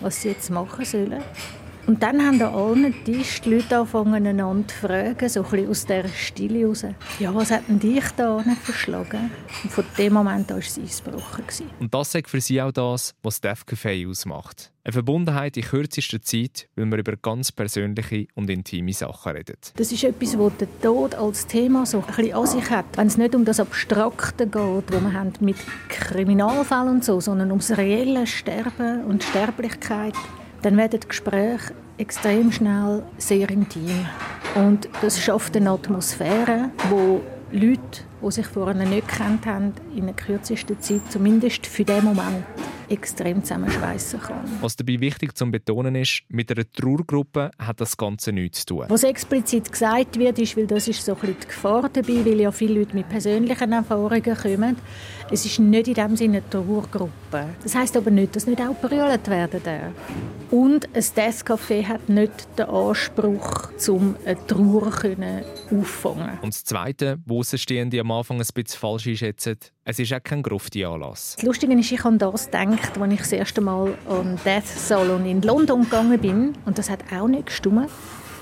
was 0.00 0.22
sie 0.22 0.28
jetzt 0.28 0.50
machen 0.50 0.84
sollen. 0.84 1.22
Und 1.86 2.02
dann 2.02 2.24
haben 2.24 2.40
an 2.40 2.54
allen 2.54 3.04
Tisch 3.04 3.40
die 3.40 3.54
Leute 3.54 3.78
angefangen, 3.78 4.26
einander 4.26 4.68
zu 4.68 4.86
fragen, 4.86 5.28
so 5.28 5.42
ein 5.42 5.50
bisschen 5.50 5.68
aus 5.68 5.86
dieser 5.86 6.08
Stille 6.08 6.66
raus. 6.66 6.84
Ja, 7.18 7.34
was 7.34 7.50
hat 7.50 7.68
denn 7.68 7.80
dich 7.80 8.04
da 8.16 8.44
verschlagen? 8.62 9.30
Und 9.64 9.72
von 9.72 9.84
dem 9.98 10.12
Moment 10.12 10.52
an 10.52 10.58
war 10.58 10.64
es 10.64 10.78
eingebrochen. 10.78 11.44
Und 11.80 11.92
das 11.92 12.14
ist 12.14 12.28
für 12.28 12.40
sie 12.40 12.62
auch 12.62 12.70
das, 12.70 13.14
was 13.22 13.40
Def 13.40 13.64
Café 13.64 14.08
ausmacht. 14.08 14.70
Eine 14.84 14.92
Verbundenheit 14.92 15.56
in 15.56 15.62
kürzester 15.64 16.20
Zeit, 16.22 16.68
weil 16.76 16.86
man 16.86 16.98
über 16.98 17.16
ganz 17.16 17.52
persönliche 17.52 18.26
und 18.34 18.50
intime 18.50 18.92
Sachen 18.92 19.32
redet. 19.32 19.72
Das 19.76 19.92
ist 19.92 20.02
etwas, 20.02 20.32
das 20.32 20.52
der 20.58 20.80
Tod 20.82 21.14
als 21.14 21.46
Thema 21.46 21.86
so 21.86 22.00
ein 22.00 22.06
bisschen 22.06 22.34
an 22.34 22.46
sich 22.46 22.70
hat. 22.70 22.86
Wenn 22.96 23.06
es 23.06 23.16
nicht 23.16 23.34
um 23.34 23.44
das 23.44 23.60
Abstrakte 23.60 24.46
geht, 24.46 24.92
wo 24.92 25.00
man 25.00 25.14
haben 25.14 25.32
mit 25.40 25.56
Kriminalfällen 25.88 26.88
und 26.88 27.04
so, 27.04 27.20
sondern 27.20 27.50
ums 27.50 27.76
reelle 27.76 28.26
Sterben 28.26 29.04
und 29.04 29.22
Sterblichkeit 29.22 30.14
dann 30.62 30.76
werden 30.76 31.00
die 31.00 31.08
Gespräche 31.08 31.74
extrem 31.98 32.50
schnell 32.52 33.02
sehr 33.18 33.50
intim. 33.50 34.06
Und 34.54 34.88
das 35.02 35.20
schafft 35.20 35.56
eine 35.56 35.70
Atmosphäre, 35.70 36.70
wo 36.88 37.20
Leute, 37.50 38.02
die 38.24 38.30
sich 38.30 38.46
vorher 38.46 38.74
nicht 38.74 39.08
gekannt 39.08 39.46
haben, 39.46 39.72
in 39.96 40.06
der 40.06 40.14
kürzesten 40.14 40.80
Zeit, 40.80 41.00
zumindest 41.10 41.66
für 41.66 41.84
den 41.84 42.04
Moment, 42.04 42.44
extrem 42.88 43.42
zusammenschweissen 43.42 44.20
kann. 44.20 44.44
Was 44.60 44.76
dabei 44.76 45.00
wichtig 45.00 45.36
zu 45.36 45.50
betonen 45.50 45.94
ist, 45.94 46.22
mit 46.28 46.50
einer 46.50 46.70
Trauergruppe 46.70 47.50
hat 47.58 47.80
das 47.80 47.96
Ganze 47.96 48.32
nichts 48.32 48.60
zu 48.60 48.74
tun. 48.74 48.84
Was 48.88 49.02
explizit 49.02 49.70
gesagt 49.70 50.18
wird, 50.18 50.38
ist, 50.38 50.56
weil 50.56 50.66
das 50.66 50.88
ist 50.88 51.04
so 51.04 51.14
ein 51.14 51.20
bisschen 51.20 51.36
die 51.42 51.46
Gefahr 51.46 51.88
dabei, 51.90 52.24
weil 52.24 52.40
ja 52.40 52.52
viele 52.52 52.80
Leute 52.80 52.94
mit 52.94 53.08
persönlichen 53.08 53.72
Erfahrungen 53.72 54.22
kommen. 54.22 54.76
Es 55.30 55.46
ist 55.46 55.58
nicht 55.58 55.88
in 55.88 55.94
dem 55.94 56.16
Sinne 56.16 56.38
eine 56.38 56.50
Trauergruppe. 56.50 57.46
Das 57.62 57.74
heißt 57.74 57.96
aber 57.96 58.10
nicht, 58.10 58.36
dass 58.36 58.46
nicht 58.46 58.60
auch 58.60 58.74
brüllt 58.74 59.28
werden 59.28 59.60
darf. 59.64 59.92
Und 60.50 60.86
ein 60.94 61.02
Deathcafé 61.02 61.86
hat 61.86 62.10
nicht 62.10 62.58
den 62.58 62.66
Anspruch, 62.66 63.70
um 63.88 64.16
eine 64.26 64.46
Trauer 64.46 64.92
auffangen 65.70 66.38
Und 66.42 66.52
das 66.54 66.64
Zweite, 66.64 67.18
wo 67.24 67.40
Außenstehende 67.42 67.98
am 68.00 68.11
Anfang 68.12 68.36
ein 68.36 68.46
bisschen 68.54 68.78
falsch 68.78 69.06
einschätzen, 69.06 69.58
es 69.84 69.98
ist 69.98 70.12
auch 70.12 70.22
kein 70.22 70.42
Grufti-Anlass. 70.42 71.34
Das 71.36 71.44
Lustige 71.44 71.72
ist, 71.74 71.90
ich 71.90 72.04
habe 72.04 72.16
das 72.18 72.46
gedacht, 72.46 72.98
als 72.98 73.12
ich 73.12 73.18
das 73.18 73.32
erste 73.32 73.60
Mal 73.60 73.94
an 74.08 74.38
Death 74.44 74.66
Salon 74.66 75.26
in 75.26 75.42
London 75.42 75.82
gegangen 75.82 76.20
bin. 76.20 76.52
Und 76.64 76.78
das 76.78 76.88
hat 76.90 77.00
auch 77.12 77.28
nicht 77.28 77.46
gestimmt. 77.46 77.90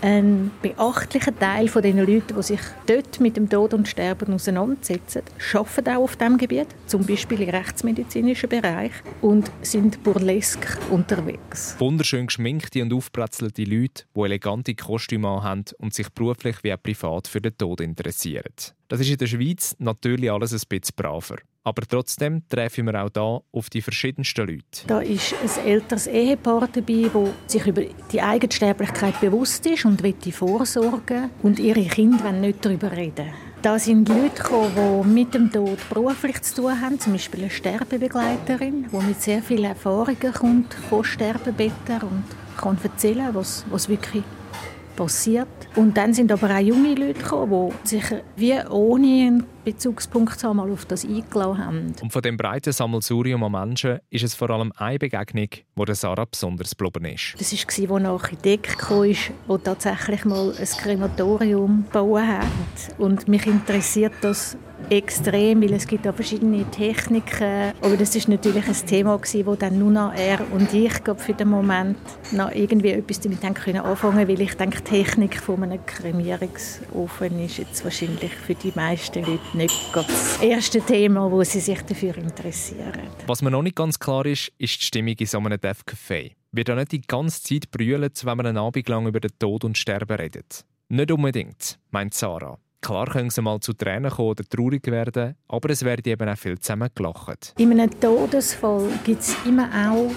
Ein 0.03 0.51
beachtlicher 0.63 1.39
Teil 1.39 1.69
von 1.69 1.83
den 1.83 1.99
Leuten, 1.99 2.35
die 2.35 2.43
sich 2.43 2.61
dort 2.87 3.21
mit 3.21 3.37
dem 3.37 3.51
Tod 3.51 3.75
und 3.75 3.87
Sterben 3.87 4.33
auseinandersetzen, 4.33 5.23
arbeiten 5.53 5.89
auch 5.91 6.03
auf 6.05 6.17
diesem 6.17 6.39
Gebiet, 6.39 6.69
zum 6.87 7.05
Beispiel 7.05 7.43
im 7.43 7.51
rechtsmedizinischen 7.51 8.49
Bereich, 8.49 8.93
und 9.21 9.51
sind 9.61 10.03
burlesk 10.03 10.79
unterwegs. 10.91 11.77
Wunderschön 11.79 12.27
geschminkte 12.27 12.81
und 12.83 12.95
aufpratzelte 12.95 13.65
Leute, 13.65 14.05
die 14.17 14.21
elegante 14.21 14.75
Kostüme 14.75 15.43
haben 15.43 15.65
und 15.79 15.93
sich 15.93 16.09
beruflich 16.11 16.57
wie 16.63 16.73
auch 16.73 16.83
privat 16.83 17.29
für 17.29 17.43
den 17.43 17.57
Tod 17.59 17.83
interessieren. 17.83 18.55
Das 18.89 19.01
ist 19.01 19.11
in 19.11 19.19
der 19.19 19.27
Schweiz 19.27 19.77
natürlich 19.79 20.33
alles 20.33 20.53
ein 20.53 20.61
bisschen 20.69 20.95
braver. 20.97 21.37
Aber 21.63 21.83
trotzdem 21.83 22.43
treffen 22.49 22.87
wir 22.87 23.05
auch 23.05 23.11
hier 23.13 23.43
auf 23.53 23.69
die 23.69 23.83
verschiedensten 23.83 24.47
Leute. 24.47 24.87
Da 24.87 25.01
ist 25.01 25.35
ein 25.43 25.67
älteres 25.67 26.07
Ehepaar 26.07 26.69
dabei, 26.73 27.11
das 27.13 27.53
sich 27.53 27.67
über 27.67 27.83
die 28.11 28.23
Eigensterblichkeit 28.23 29.21
bewusst 29.21 29.67
ist 29.67 29.85
und 29.85 30.03
die 30.25 30.33
vorsorgen 30.33 31.31
und 31.43 31.59
ihre 31.59 31.85
Kinder 31.85 32.25
wollen 32.25 32.41
nicht 32.41 32.65
darüber 32.65 32.91
reden. 32.93 33.31
Da 33.61 33.79
sind 33.79 34.09
Leute 34.09 34.43
gekommen, 34.43 35.03
die 35.05 35.09
mit 35.09 35.35
dem 35.35 35.53
Tod 35.53 35.79
beruflich 35.91 36.41
zu 36.41 36.63
tun 36.63 36.81
haben, 36.81 36.99
zum 36.99 37.13
Beispiel 37.13 37.41
eine 37.41 37.51
Sterbebegleiterin, 37.51 38.87
die 38.91 39.07
mit 39.07 39.21
sehr 39.21 39.43
vielen 39.43 39.65
Erfahrungen 39.65 40.33
kommt 40.33 40.73
von 40.89 41.05
Sterbebetten 41.05 42.01
und 42.01 42.25
kann 42.57 42.79
erzählen, 42.83 43.29
was, 43.35 43.67
was 43.71 43.87
wirklich 43.87 44.25
passiert. 44.97 45.49
Und 45.77 45.97
dann 45.97 46.15
sind 46.15 46.33
aber 46.33 46.55
auch 46.55 46.59
junge 46.59 46.95
Leute 46.95 47.21
gekommen, 47.21 47.73
die 47.85 47.89
sich 47.89 48.05
wie 48.37 48.55
ohne 48.71 49.07
einen 49.07 49.47
Bezugspunkt 49.65 50.39
zu 50.39 50.49
haben, 50.49 50.61
auf 50.61 50.85
das 50.85 51.05
eingeladen 51.05 51.59
haben. 51.59 51.95
Und 52.01 52.13
von 52.13 52.23
dem 52.23 52.37
breiten 52.37 52.73
Sammelsurium 52.73 53.43
an 53.45 53.53
Menschen 53.53 53.99
ist 54.11 54.25
es 54.25 54.35
vor 54.35 54.51
allem 54.51 54.73
eine 54.77 54.99
Begegnung, 54.99 55.49
der 55.77 55.95
Sarah 55.95 56.25
besonders 56.25 56.77
geblieben 56.77 57.15
ist. 57.15 57.35
Das 57.39 57.53
war, 57.53 57.97
als 57.97 58.03
ein 58.03 58.07
Architekt 58.07 58.79
kam, 58.79 59.15
der 59.49 59.63
tatsächlich 59.63 60.25
mal 60.25 60.55
ein 60.57 60.67
Krematorium 60.67 61.85
bauen 61.93 62.27
hat. 62.27 62.99
Und 62.99 63.29
mich 63.29 63.47
interessiert 63.47 64.13
das 64.21 64.57
extrem, 64.89 65.63
weil 65.63 65.73
es 65.75 65.87
gibt 65.87 66.07
auch 66.07 66.15
verschiedene 66.15 66.65
Techniken. 66.71 67.73
Aber 67.81 67.97
das 67.97 68.17
ist 68.17 68.29
natürlich 68.29 68.67
ein 68.67 68.87
Thema 68.87 69.17
gewesen, 69.17 69.47
wo 69.47 69.55
dann 69.55 69.79
nur 69.79 69.91
noch 69.91 70.15
er 70.15 70.41
und 70.53 70.73
ich 70.73 70.93
für 71.17 71.35
den 71.35 71.49
Moment 71.49 71.99
noch 72.33 72.51
irgendwie 72.53 72.91
etwas 72.91 73.21
damit 73.21 73.43
haben 73.45 73.55
können 73.55 73.81
anfangen, 73.81 74.27
weil 74.27 74.41
ich 74.41 74.55
denke, 74.55 74.79
die 74.79 75.03
Technik 75.03 75.41
von 75.41 75.63
einem 75.63 75.85
Kremierungsofen 75.85 77.45
ist 77.45 77.59
jetzt 77.59 77.85
wahrscheinlich 77.85 78.33
für 78.33 78.55
die 78.55 78.73
meisten 78.75 79.21
Leute 79.21 79.41
nicht 79.55 79.95
das 79.95 80.41
erste 80.41 80.81
Thema, 80.81 81.31
wo 81.31 81.43
sie 81.45 81.61
sich 81.61 81.81
dafür 81.83 82.17
interessieren. 82.17 83.09
Was 83.27 83.43
mir 83.43 83.51
noch 83.51 83.63
nicht 83.63 83.77
ganz 83.77 83.99
klar 83.99 84.27
ist, 84.27 84.53
ist 84.59 84.81
die 84.81 84.85
Stimmung 84.85 85.15
in 85.19 85.27
so 85.27 85.39
einem 85.39 85.61
Death 85.61 85.85
Café. 85.87 86.33
Wird 86.53 86.69
da 86.69 86.75
nicht 86.75 86.93
die 86.93 87.01
ganze 87.01 87.43
Zeit 87.43 87.71
brüllen, 87.71 88.11
wenn 88.23 88.37
man 88.37 88.47
einen 88.47 88.59
Abend 88.59 88.89
lang 88.89 89.07
über 89.07 89.21
den 89.21 89.31
Tod 89.39 89.65
und 89.65 89.79
Sterben 89.79 90.17
redet? 90.17 90.65
Nicht 90.89 91.13
unbedingt, 91.13 91.79
meint 91.91 92.15
Sarah. 92.15 92.59
Klar 92.81 93.07
können 93.07 93.31
sie 93.31 93.43
mal 93.43 93.61
zu 93.61 93.75
Tränen 93.75 94.11
kommen 94.11 94.31
oder 94.31 94.45
traurig 94.45 94.87
werden, 94.87 95.37
aber 95.49 95.71
es 95.71 95.85
werden 95.85 96.11
eben 96.11 96.29
auch 96.29 96.39
viel 96.39 96.59
zusammen 96.59 96.89
gelacht. 96.95 97.55
In 97.59 97.73
einem 97.73 98.01
Todesfall 98.01 98.89
gibt 99.05 99.21
es 99.21 99.37
immer 99.45 99.69
auch 99.91 100.11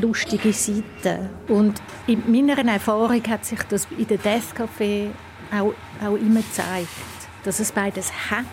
lustige 0.00 0.52
Seiten. 0.52 1.28
Und 1.48 1.82
in 2.06 2.22
meiner 2.30 2.58
Erfahrung 2.72 3.22
hat 3.28 3.44
sich 3.44 3.62
das 3.64 3.88
in 3.98 4.06
der 4.06 4.18
Death 4.18 4.54
Café 4.56 5.08
auch, 5.52 5.74
auch 6.00 6.16
immer 6.16 6.40
gezeigt, 6.40 6.88
dass 7.46 7.60
es 7.60 7.70
beides 7.70 8.12
hat 8.30 8.44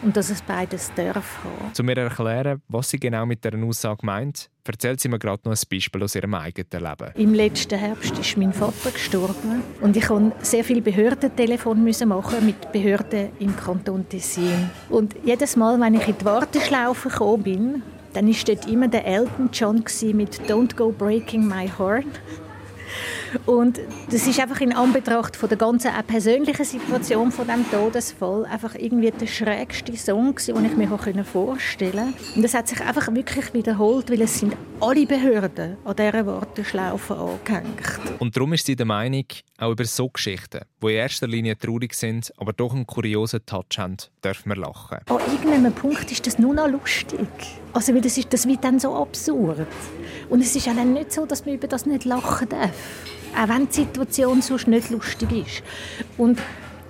und 0.00 0.16
dass 0.16 0.30
es 0.30 0.42
beides 0.42 0.92
darf 0.94 1.38
haben. 1.42 1.72
Um 1.76 1.86
mir 1.86 1.96
zu 1.96 2.02
erklären, 2.02 2.62
was 2.68 2.90
sie 2.90 3.00
genau 3.00 3.26
mit 3.26 3.44
dieser 3.44 3.60
Aussage 3.64 4.06
meint, 4.06 4.48
erzählt 4.64 5.00
sie 5.00 5.08
mir 5.08 5.18
gerade 5.18 5.42
noch 5.44 5.56
ein 5.56 5.68
Beispiel 5.68 6.02
aus 6.04 6.14
ihrem 6.14 6.34
eigenen 6.34 6.84
Leben. 6.84 7.12
Im 7.16 7.34
letzten 7.34 7.78
Herbst 7.78 8.16
ist 8.16 8.36
mein 8.36 8.52
Vater 8.52 8.92
gestorben 8.92 9.62
und 9.80 9.96
ich 9.96 10.08
musste 10.08 10.32
sehr 10.42 10.62
viele 10.62 10.82
Behördentelefon 10.82 11.82
machen 12.06 12.46
mit 12.46 12.70
Behörden 12.70 13.30
im 13.40 13.56
Kanton 13.56 14.08
Tessin. 14.08 14.70
Und 14.88 15.16
jedes 15.24 15.56
Mal, 15.56 15.80
wenn 15.80 15.94
ich 15.94 16.06
in 16.06 16.16
die 16.16 16.24
Warteschlaufe 16.24 17.08
gekommen 17.08 17.42
bin, 17.42 17.82
dann 18.12 18.28
war 18.28 18.34
dort 18.46 18.68
immer 18.68 18.88
der 18.88 19.04
Elton 19.04 19.50
John 19.52 19.84
mit 20.14 20.40
«Don't 20.48 20.76
go 20.76 20.92
breaking 20.92 21.46
my 21.46 21.68
heart». 21.68 22.06
Und 23.46 23.80
das 24.10 24.26
ist 24.26 24.40
einfach 24.40 24.60
in 24.60 24.72
Anbetracht 24.72 25.36
von 25.36 25.48
der 25.48 25.58
ganzen 25.58 25.90
auch 25.90 26.06
persönlichen 26.06 26.64
Situation 26.64 27.32
von 27.32 27.46
dem 27.46 27.68
Todesfall 27.70 28.44
einfach 28.46 28.74
irgendwie 28.74 29.10
der 29.10 29.26
schrägste 29.26 29.96
Song 29.96 30.36
den 30.36 30.64
ich 30.64 30.76
mir 30.76 30.88
vorstellen 31.24 32.14
konnte. 32.14 32.36
Und 32.36 32.42
das 32.42 32.54
hat 32.54 32.68
sich 32.68 32.80
einfach 32.80 33.12
wirklich 33.14 33.52
wiederholt, 33.54 34.10
weil 34.10 34.22
es 34.22 34.38
sind 34.38 34.56
alle 34.80 35.06
Behörden 35.06 35.76
an 35.84 35.96
dieser 35.96 36.26
Warteschlaufe 36.26 37.14
angehängt. 37.14 38.00
Und 38.18 38.36
darum 38.36 38.52
ist 38.52 38.66
sie 38.66 38.76
der 38.76 38.86
Meinung, 38.86 39.24
auch 39.58 39.72
über 39.72 39.84
so 39.84 40.08
Geschichten, 40.08 40.60
die 40.82 40.86
in 40.86 40.92
erster 40.92 41.26
Linie 41.26 41.58
traurig 41.58 41.94
sind, 41.94 42.32
aber 42.36 42.52
doch 42.52 42.74
einen 42.74 42.86
kuriosen 42.86 43.44
Touch 43.44 43.78
haben, 43.78 43.96
dürfen 44.22 44.50
wir 44.50 44.56
lachen. 44.56 44.98
An 45.06 45.18
irgendeinem 45.32 45.72
Punkt 45.72 46.10
ist 46.10 46.26
das 46.26 46.38
nur 46.38 46.54
noch 46.54 46.68
lustig. 46.68 47.28
Also, 47.72 47.94
weil 47.94 48.00
das, 48.00 48.16
ist, 48.16 48.32
das 48.32 48.46
wird 48.46 48.64
dann 48.64 48.78
so 48.78 48.94
absurd. 48.94 49.66
Und 50.28 50.40
es 50.40 50.54
ist 50.54 50.68
auch 50.68 50.74
nicht 50.74 51.12
so, 51.12 51.26
dass 51.26 51.44
man 51.44 51.54
über 51.54 51.68
das 51.68 51.86
nicht 51.86 52.04
lachen 52.04 52.48
darf. 52.48 52.70
Auch 53.36 53.48
wenn 53.48 53.68
die 53.68 53.72
Situation 53.72 54.42
sonst 54.42 54.68
nicht 54.68 54.90
lustig 54.90 55.32
ist. 55.32 55.62
Und 56.16 56.38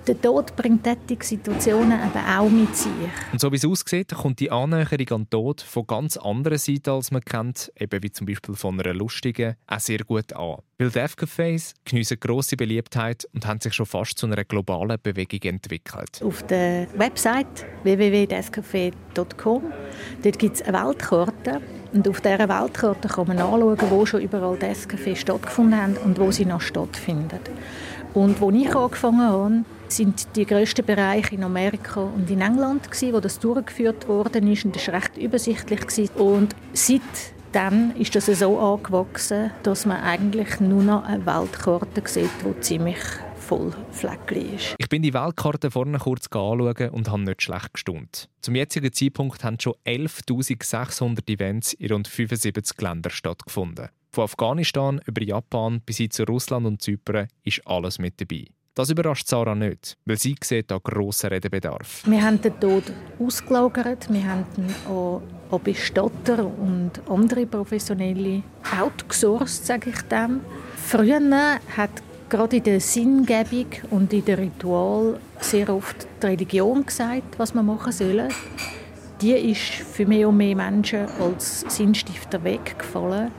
der 0.09 0.19
Tod 0.19 0.55
bringt 0.55 0.85
solche 0.85 1.23
Situationen 1.23 1.99
eben 1.99 2.25
auch 2.25 2.49
mit 2.49 2.75
sich. 2.75 2.91
Und 3.31 3.39
so 3.39 3.51
wie 3.51 3.57
es 3.57 3.65
aussieht, 3.65 4.09
kommt 4.09 4.39
die 4.39 4.49
Annäherung 4.49 5.07
an 5.11 5.21
den 5.25 5.29
Tod 5.29 5.61
von 5.61 5.85
ganz 5.85 6.17
anderen 6.17 6.57
Seiten, 6.57 6.89
als 6.89 7.11
man 7.11 7.21
kennt, 7.21 7.71
eben 7.79 8.01
wie 8.01 8.11
zum 8.11 8.25
Beispiel 8.25 8.55
von 8.55 8.79
einer 8.79 8.95
lustigen, 8.95 9.55
auch 9.67 9.79
sehr 9.79 9.99
gut 9.99 10.33
an. 10.33 10.57
Weil 10.79 10.89
Death 10.89 11.15
Cafés 11.15 11.73
geniessen 11.85 12.19
grosse 12.19 12.57
Beliebtheit 12.57 13.27
und 13.33 13.45
haben 13.45 13.61
sich 13.61 13.73
schon 13.73 13.85
fast 13.85 14.17
zu 14.17 14.25
einer 14.25 14.43
globalen 14.45 14.97
Bewegung 15.01 15.41
entwickelt. 15.43 16.23
Auf 16.23 16.41
der 16.47 16.87
Website 16.97 17.67
www.deathcafé.com 17.83 19.63
gibt 20.23 20.55
es 20.55 20.61
eine 20.63 20.87
Weltkarte 20.87 21.61
und 21.93 22.07
auf 22.07 22.21
dieser 22.21 22.49
Weltkarte 22.49 23.07
kann 23.07 23.27
man 23.27 23.39
anschauen, 23.39 23.77
wo 23.89 24.05
schon 24.05 24.21
überall 24.21 24.57
Death 24.57 24.87
Cafés 24.87 25.17
stattgefunden 25.17 25.81
haben 25.81 25.97
und 25.97 26.19
wo 26.19 26.31
sie 26.31 26.45
noch 26.45 26.61
stattfinden. 26.61 27.39
Und 28.13 28.41
wo 28.41 28.49
ich 28.51 28.75
angefangen 28.75 29.21
habe, 29.21 29.63
sind 29.87 30.35
die 30.35 30.45
grössten 30.45 30.85
Bereiche 30.85 31.35
in 31.35 31.43
Amerika 31.43 32.01
und 32.01 32.29
in 32.29 32.41
England 32.41 32.89
gewesen, 32.89 33.13
wo 33.13 33.19
das 33.19 33.39
durchgeführt 33.39 34.07
worden 34.07 34.51
ist 34.51 34.65
und 34.65 34.75
das 34.75 34.87
war 34.87 34.95
recht 34.95 35.17
übersichtlich 35.17 35.81
gewesen. 35.81 36.09
und 36.15 36.55
seitdem 36.73 37.91
ist 37.97 38.15
das 38.15 38.27
so 38.27 38.59
angewachsen, 38.59 39.51
dass 39.63 39.85
man 39.85 40.01
eigentlich 40.01 40.59
nur 40.59 40.83
noch 40.83 41.03
eine 41.05 41.25
Weltkarte 41.25 42.01
sieht, 42.05 42.29
die 42.45 42.59
ziemlich 42.61 42.99
voll 43.49 43.73
Fleckchen 43.89 44.55
ist. 44.55 44.75
Ich 44.77 44.87
bin 44.89 45.01
die 45.01 45.11
Weltkarte 45.11 45.71
vorne 45.71 45.97
kurz 45.97 46.27
anschauen 46.27 46.89
und 46.91 47.09
habe 47.09 47.21
nicht 47.23 47.41
schlecht 47.41 47.73
gestaunt. 47.73 48.29
Zum 48.41 48.53
jetzigen 48.53 48.93
Zeitpunkt 48.93 49.43
haben 49.43 49.59
schon 49.59 49.73
11.600 49.87 51.27
Events 51.27 51.73
in 51.73 51.91
rund 51.91 52.07
75 52.07 52.79
Ländern 52.79 53.11
stattgefunden. 53.11 53.89
Von 54.11 54.25
Afghanistan 54.25 55.01
über 55.07 55.23
Japan 55.23 55.81
bis 55.81 55.97
hin 55.97 56.11
zu 56.11 56.25
Russland 56.25 56.67
und 56.67 56.81
Zypern 56.81 57.27
ist 57.43 57.65
alles 57.65 57.97
mit 57.97 58.21
dabei. 58.21 58.45
Das 58.75 58.91
überrascht 58.91 59.27
Sarah 59.27 59.55
nicht, 59.55 59.97
weil 60.05 60.17
sie 60.17 60.35
sieht 60.43 60.69
da 60.69 60.77
grossen 60.77 61.31
Redebedarf. 61.31 62.03
Wir 62.05 62.21
haben 62.21 62.39
den 62.39 62.57
Tod 62.59 62.83
ausgelagert, 63.17 64.13
wir 64.13 64.25
haben 64.25 64.45
ihn 64.57 64.75
auch, 64.87 65.23
auch 65.49 65.59
Bestatter 65.59 66.45
und 66.45 66.91
andere 67.09 67.47
Professionelle 67.47 68.43
outgesourced, 68.79 69.65
sage 69.65 69.89
ich 69.89 70.01
dem. 70.03 70.41
Früher 70.75 71.59
hat 71.75 71.91
gerade 72.29 72.57
in 72.57 72.63
der 72.63 72.79
Sinngebung 72.79 73.67
und 73.89 74.13
in 74.13 74.23
der 74.23 74.37
Ritual 74.37 75.19
sehr 75.39 75.73
oft 75.73 76.07
die 76.21 76.27
Religion 76.27 76.85
gesagt, 76.85 77.37
was 77.37 77.53
man 77.53 77.65
machen 77.65 77.91
soll. 77.91 78.27
Die 79.21 79.33
ist 79.33 79.59
für 79.59 80.05
mehr 80.05 80.29
und 80.29 80.37
mehr 80.37 80.55
Menschen 80.55 81.07
als 81.19 81.61
Sinnstifter 81.67 82.41
weggefallen. 82.43 83.31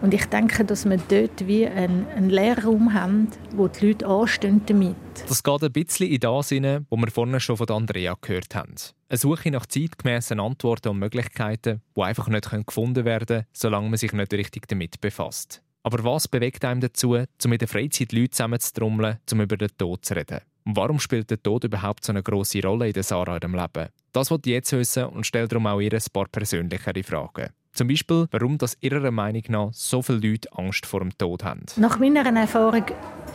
Und 0.00 0.14
ich 0.14 0.26
denke, 0.26 0.64
dass 0.64 0.84
wir 0.84 0.98
dort 1.08 1.46
wie 1.46 1.66
einen, 1.66 2.06
einen 2.14 2.30
Lehrraum 2.30 2.92
haben, 2.92 3.28
wo 3.56 3.66
die 3.66 3.88
Leute 3.88 4.06
anstehen 4.06 4.60
damit. 4.66 4.94
Das 5.28 5.42
geht 5.42 5.62
ein 5.62 5.72
bisschen 5.72 6.08
in 6.08 6.20
das 6.20 6.50
hinein, 6.50 6.86
wo 6.90 6.96
wir 6.96 7.10
vorhin 7.10 7.40
schon 7.40 7.56
von 7.56 7.68
Andrea 7.70 8.14
gehört 8.20 8.54
haben. 8.54 8.74
Eine 9.08 9.18
Suche 9.18 9.50
nach 9.50 9.66
zeitgemäßen 9.66 10.38
Antworten 10.38 10.88
und 10.88 10.98
Möglichkeiten, 10.98 11.80
die 11.96 12.02
einfach 12.02 12.28
nicht 12.28 12.48
gefunden 12.66 13.04
werden 13.04 13.26
können, 13.26 13.46
solange 13.52 13.88
man 13.88 13.96
sich 13.96 14.12
nicht 14.12 14.32
richtig 14.34 14.68
damit 14.68 15.00
befasst. 15.00 15.63
Aber 15.84 16.02
was 16.02 16.28
bewegt 16.28 16.64
einem 16.64 16.80
dazu, 16.80 17.14
um 17.14 17.52
in 17.52 17.58
der 17.58 17.68
Freizeit 17.68 18.12
Leute 18.12 18.30
zusammenzutrommeln, 18.30 19.18
um 19.30 19.40
über 19.42 19.58
den 19.58 19.68
Tod 19.76 20.04
zu 20.04 20.14
reden? 20.16 20.40
Und 20.64 20.76
warum 20.76 20.98
spielt 20.98 21.30
der 21.30 21.42
Tod 21.42 21.64
überhaupt 21.64 22.04
so 22.04 22.12
eine 22.12 22.22
grosse 22.22 22.62
Rolle 22.62 22.86
in 22.86 22.94
der 22.94 23.02
Sarah 23.02 23.36
ihrem 23.36 23.54
Leben? 23.54 23.90
Das 24.12 24.30
ich 24.30 24.46
jetzt 24.46 24.72
wissen 24.72 25.04
und 25.04 25.26
stelle 25.26 25.46
darum 25.46 25.66
auch 25.66 25.80
ihr 25.80 25.92
ein 25.92 26.02
paar 26.10 26.26
persönlichere 26.28 27.02
Fragen. 27.02 27.50
Zum 27.74 27.88
Beispiel, 27.88 28.26
warum 28.30 28.56
das 28.56 28.78
Ihrer 28.80 29.10
Meinung 29.10 29.42
nach 29.48 29.72
so 29.72 30.00
viele 30.00 30.18
Leute 30.18 30.48
Angst 30.52 30.86
vor 30.86 31.00
dem 31.00 31.18
Tod 31.18 31.44
haben. 31.44 31.66
Nach 31.76 31.98
meiner 31.98 32.24
Erfahrung 32.24 32.84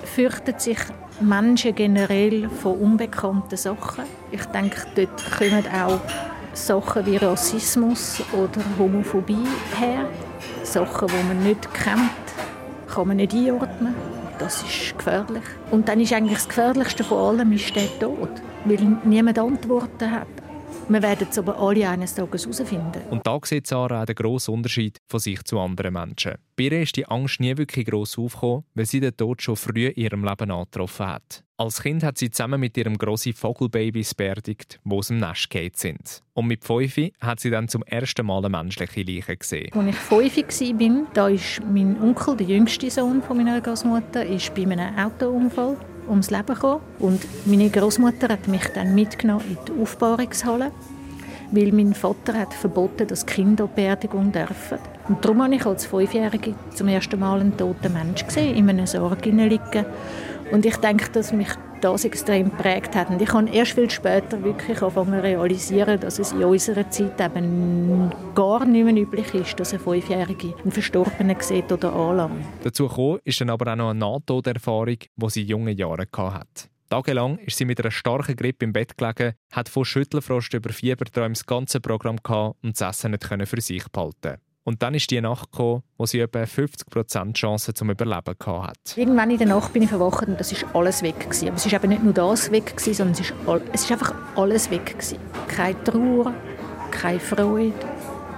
fürchten 0.06 0.58
sich 0.58 0.80
Menschen 1.22 1.76
generell 1.76 2.50
vor 2.50 2.80
unbekannten 2.80 3.58
Sachen. 3.58 4.06
Ich 4.32 4.46
denke, 4.46 4.88
dort 4.96 5.32
kommen 5.38 5.68
auch 5.68 6.00
Sachen 6.54 7.06
wie 7.06 7.18
Rassismus 7.18 8.24
oder 8.32 8.62
Homophobie 8.80 9.46
her. 9.78 10.10
Sachen, 10.70 11.08
die 11.08 11.28
man 11.28 11.44
nicht 11.44 11.74
kennt, 11.74 12.12
kann 12.88 13.08
man 13.08 13.18
nicht 13.18 13.34
einordnen. 13.34 13.96
Das 14.38 14.62
ist 14.64 14.98
gefährlich. 14.98 15.44
Und 15.72 15.88
dann 15.88 16.00
ist 16.00 16.14
eigentlich 16.14 16.38
das 16.38 16.48
Gefährlichste 16.48 17.04
von 17.04 17.18
allem 17.18 17.52
ist 17.52 17.76
der 17.76 18.00
Tod, 18.00 18.30
weil 18.66 18.98
niemand 19.04 19.40
Antworten 19.40 20.12
hat. 20.12 20.28
Wir 20.88 21.02
werden 21.02 21.28
es 21.30 21.38
aber 21.38 21.60
alle 21.60 21.90
eines 21.90 22.16
Tages 22.16 22.44
herausfinden. 22.44 23.02
Und 23.10 23.26
da 23.26 23.40
sieht 23.44 23.68
Sarah 23.68 24.02
auch 24.02 24.06
den 24.06 24.16
grossen 24.16 24.54
Unterschied 24.54 25.00
von 25.08 25.20
sich 25.20 25.44
zu 25.44 25.60
anderen 25.60 25.94
Menschen. 25.94 26.36
Bei 26.56 26.64
ihr 26.66 26.82
ist 26.82 26.96
die 26.96 27.06
Angst 27.06 27.40
nie 27.40 27.58
wirklich 27.58 27.86
gross 27.86 28.18
aufgekommen, 28.18 28.64
weil 28.76 28.86
sie 28.86 29.00
den 29.00 29.16
Tod 29.16 29.42
schon 29.42 29.56
früh 29.56 29.88
in 29.88 30.04
ihrem 30.04 30.24
Leben 30.24 30.52
angetroffen 30.52 31.08
hat. 31.08 31.44
Als 31.60 31.82
Kind 31.82 32.04
hat 32.04 32.18
sie 32.18 32.32
zusammen 32.32 32.58
mit 32.62 32.78
ihrem 32.78 32.98
grossen 32.98 33.34
Vogelbabys 33.34 34.16
beerdigt, 34.16 34.80
die 34.82 34.96
aus 34.96 35.10
dem 35.10 35.18
Nest 35.18 35.50
gefallen 35.50 35.72
sind. 35.76 36.24
Und 36.34 36.48
mit 36.48 36.64
fünf 36.64 36.96
hat 37.20 37.42
sie 37.42 37.50
dann 37.50 37.68
zum 37.68 37.84
ersten 37.84 38.26
Mal 38.26 38.38
eine 38.38 38.48
menschliche 38.48 39.02
Leiche 39.02 39.36
gesehen. 39.36 39.70
Als 39.74 39.88
ich 39.90 39.96
fünf 39.98 40.38
war, 40.38 41.08
da 41.14 41.28
ist 41.28 41.60
mein 41.70 42.02
Onkel, 42.02 42.38
der 42.38 42.48
jüngste 42.48 42.90
Sohn 42.90 43.22
meiner 43.28 43.60
Großmutter, 43.60 44.24
bei 44.24 44.62
einem 44.62 44.98
Autounfall 44.98 45.76
ums 46.08 46.32
Leben 46.32 46.46
gekommen. 46.46 46.80
Und 47.00 47.28
meine 47.46 47.70
Großmutter 47.70 48.30
hat 48.30 48.48
mich 48.48 48.66
dann 48.74 48.96
mitgenommen 48.96 49.44
in 49.50 49.58
die 49.68 49.82
Aufbahrungshalle, 49.82 50.72
weil 51.52 51.74
mein 51.74 51.94
Vater 51.94 52.36
hat 52.36 52.54
verboten, 52.54 53.06
dass 53.06 53.26
Kinder 53.26 53.68
Beerdigung 53.68 54.32
dürfen. 54.32 54.78
Und 55.10 55.26
darum 55.26 55.44
habe 55.44 55.56
ich 55.56 55.66
als 55.66 55.88
Fünfjährige 55.88 56.56
zum 56.74 56.88
ersten 56.88 57.20
Mal 57.20 57.42
einen 57.42 57.58
toten 57.58 57.92
Menschen 57.92 58.28
gesehen, 58.28 58.56
in 58.56 58.70
einem 58.70 58.88
Sarg 58.88 59.26
liegen. 59.26 59.86
Und 60.52 60.66
ich 60.66 60.78
denke, 60.78 61.10
dass 61.12 61.32
mich 61.32 61.50
das 61.82 62.06
extrem 62.06 62.50
geprägt 62.50 62.96
hat. 62.96 63.10
Und 63.10 63.22
ich 63.22 63.32
habe 63.32 63.50
erst 63.50 63.74
viel 63.74 63.90
später 63.90 64.44
wirklich 64.44 64.82
angefangen 64.82 65.14
zu 65.14 65.24
realisieren, 65.24 66.00
dass 66.00 66.20
es 66.20 66.32
in 66.32 66.44
unserer 66.44 66.90
Zeit 66.90 67.20
eben 67.22 68.12
gar 68.36 68.66
nicht 68.66 68.84
mehr 68.84 68.96
üblich 68.96 69.34
ist, 69.34 69.60
dass 69.60 69.74
ein 69.74 69.80
Fünfjährige 69.80 70.56
einen 70.62 70.72
Verstorbenen 70.72 71.38
sieht 71.40 71.72
oder 71.72 71.94
anlangt. 71.94 72.46
Dazu 72.64 72.88
gekommen 72.88 73.20
ist 73.24 73.40
dann 73.40 73.50
aber 73.50 73.72
auch 73.72 73.76
noch 73.76 73.90
eine 73.92 74.00
Nahtoderfahrung, 74.00 74.98
die 75.16 75.30
sie 75.30 75.42
in 75.44 75.48
jungen 75.48 75.78
Jahren 75.78 76.08
hatte. 76.18 76.68
Tagelang 76.90 77.38
ist 77.38 77.58
sie 77.58 77.66
mit 77.66 77.80
einer 77.80 77.92
starken 77.92 78.36
Grippe 78.36 78.66
im 78.66 78.74
Bett 78.74 78.98
gelegen, 78.98 79.36
hat 79.54 79.70
von 79.70 79.86
Schüttelfrost 79.86 80.54
über 80.56 80.74
Fieberträume 80.74 81.34
das 81.34 81.46
ganze 81.46 81.80
Programm 81.80 82.18
gehabt 82.18 82.58
und 82.64 82.82
das 82.82 82.98
Essen 82.98 83.12
nicht 83.12 83.24
für 83.48 83.62
sich 83.62 83.88
behalten. 83.90 84.42
Und 84.64 84.84
dann 84.84 84.94
ist 84.94 85.10
die 85.10 85.20
Nacht 85.22 85.52
gekommen, 85.52 85.84
wo 85.98 86.06
sie 86.06 86.20
etwa 86.20 86.44
50% 86.44 87.34
Chance 87.34 87.74
zum 87.74 87.90
Überleben 87.90 88.36
hatte. 88.46 89.00
Irgendwann 89.00 89.32
in 89.32 89.38
der 89.38 89.48
Nacht 89.48 89.74
bin 89.74 89.84
ich 89.84 89.90
verwacht 89.90 90.28
und 90.28 90.40
das 90.40 90.52
ist 90.52 90.66
alles 90.74 91.02
weg 91.02 91.20
gewesen. 91.20 91.48
Aber 91.48 91.58
es 91.58 91.66
ist 91.66 91.74
eben 91.74 91.90
nicht 91.90 92.04
nur 92.04 92.14
das 92.14 92.52
weg 92.52 92.78
gewesen, 92.78 92.94
sondern 92.94 93.14
es 93.14 93.22
ist, 93.22 93.34
all, 93.48 93.62
es 93.72 93.84
ist 93.84 93.92
einfach 93.92 94.14
alles 94.36 94.70
weg 94.70 94.86
gewesen. 94.86 95.18
Keine 95.48 95.84
Trauer, 95.84 96.34
keine 96.92 97.20
Freude, 97.20 97.74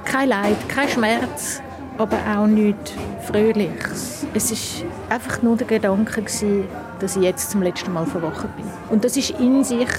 kein 0.05 0.29
Leid, 0.29 0.69
kein 0.69 0.89
Schmerz, 0.89 1.61
aber 1.97 2.17
auch 2.35 2.47
nichts 2.47 2.93
Fröhliches. 3.25 4.25
Es 4.33 4.51
ist 4.51 4.85
einfach 5.09 5.41
nur 5.41 5.57
der 5.57 5.67
Gedanke 5.67 6.21
gewesen, 6.21 6.65
dass 6.99 7.17
ich 7.17 7.23
jetzt 7.23 7.51
zum 7.51 7.61
letzten 7.61 7.91
Mal 7.93 8.05
verwacht 8.05 8.55
bin. 8.55 8.65
Und 8.89 9.03
das 9.03 9.17
ist 9.17 9.31
in 9.31 9.63
sich 9.63 9.89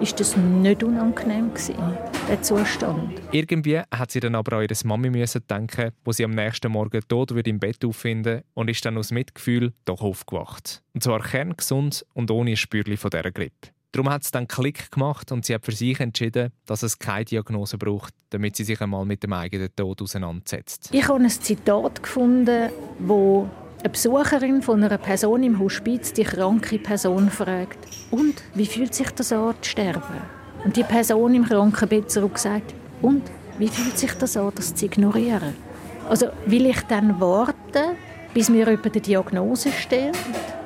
ist 0.00 0.20
das 0.20 0.36
nicht 0.36 0.82
unangenehm 0.82 1.54
gewesen, 1.54 1.76
der 2.28 2.42
Zustand. 2.42 3.20
Irgendwie 3.32 3.78
hat 3.78 4.10
sie 4.10 4.20
dann 4.20 4.34
aber 4.34 4.58
an 4.58 4.62
ihre 4.64 4.86
Mami 4.86 5.10
müssen 5.10 5.42
denken, 5.48 5.92
wo 6.04 6.12
sie 6.12 6.24
am 6.24 6.32
nächsten 6.32 6.70
Morgen 6.70 7.00
tot 7.08 7.34
wird 7.34 7.48
im 7.48 7.58
Bett 7.58 7.84
auffinden 7.84 8.42
und 8.54 8.68
ist 8.68 8.84
dann 8.84 8.98
aus 8.98 9.10
Mitgefühl 9.10 9.72
doch 9.84 10.02
aufgewacht. 10.02 10.82
Und 10.94 11.02
zwar 11.02 11.20
kerngesund 11.20 12.04
und 12.12 12.30
ohne 12.30 12.56
Spürli 12.56 12.96
von 12.96 13.10
dieser 13.10 13.30
Grippe. 13.30 13.70
Darum 13.92 14.10
hat 14.10 14.24
es 14.24 14.30
dann 14.30 14.46
Klick 14.46 14.90
gemacht 14.90 15.32
und 15.32 15.46
sie 15.46 15.54
hat 15.54 15.64
für 15.64 15.72
sich 15.72 15.98
entschieden, 16.00 16.52
dass 16.66 16.82
es 16.82 16.98
keine 16.98 17.24
Diagnose 17.24 17.78
braucht, 17.78 18.12
damit 18.30 18.56
sie 18.56 18.64
sich 18.64 18.78
einmal 18.82 19.06
mit 19.06 19.22
dem 19.22 19.32
eigenen 19.32 19.74
Tod 19.74 20.02
auseinandersetzt. 20.02 20.90
Ich 20.92 21.08
habe 21.08 21.22
ein 21.22 21.30
Zitat 21.30 22.02
gefunden, 22.02 22.70
wo 22.98 23.48
eine 23.80 23.90
Besucherin 23.90 24.62
von 24.62 24.82
einer 24.82 24.98
Person 24.98 25.42
im 25.42 25.58
Hospiz 25.58 26.12
die 26.12 26.24
kranke 26.24 26.78
Person 26.78 27.30
fragt, 27.30 27.78
und 28.10 28.42
wie 28.54 28.66
fühlt 28.66 28.94
sich 28.94 29.10
das 29.10 29.32
an, 29.32 29.54
zu 29.60 29.70
sterben? 29.70 30.02
Und 30.64 30.76
die 30.76 30.84
Person 30.84 31.34
im 31.34 31.44
Krankenbett 31.44 32.10
sagt, 32.10 32.74
und 33.02 33.22
wie 33.58 33.68
fühlt 33.68 33.98
sich 33.98 34.12
das 34.14 34.36
an, 34.36 34.52
das 34.54 34.74
zu 34.74 34.86
ignorieren? 34.86 35.54
Also 36.08 36.28
will 36.46 36.66
ich 36.66 36.80
dann 36.82 37.20
warten, 37.20 37.96
bis 38.34 38.48
mir 38.48 38.68
jemand 38.68 38.86
eine 38.86 39.00
Diagnose 39.00 39.70
stellt, 39.72 40.18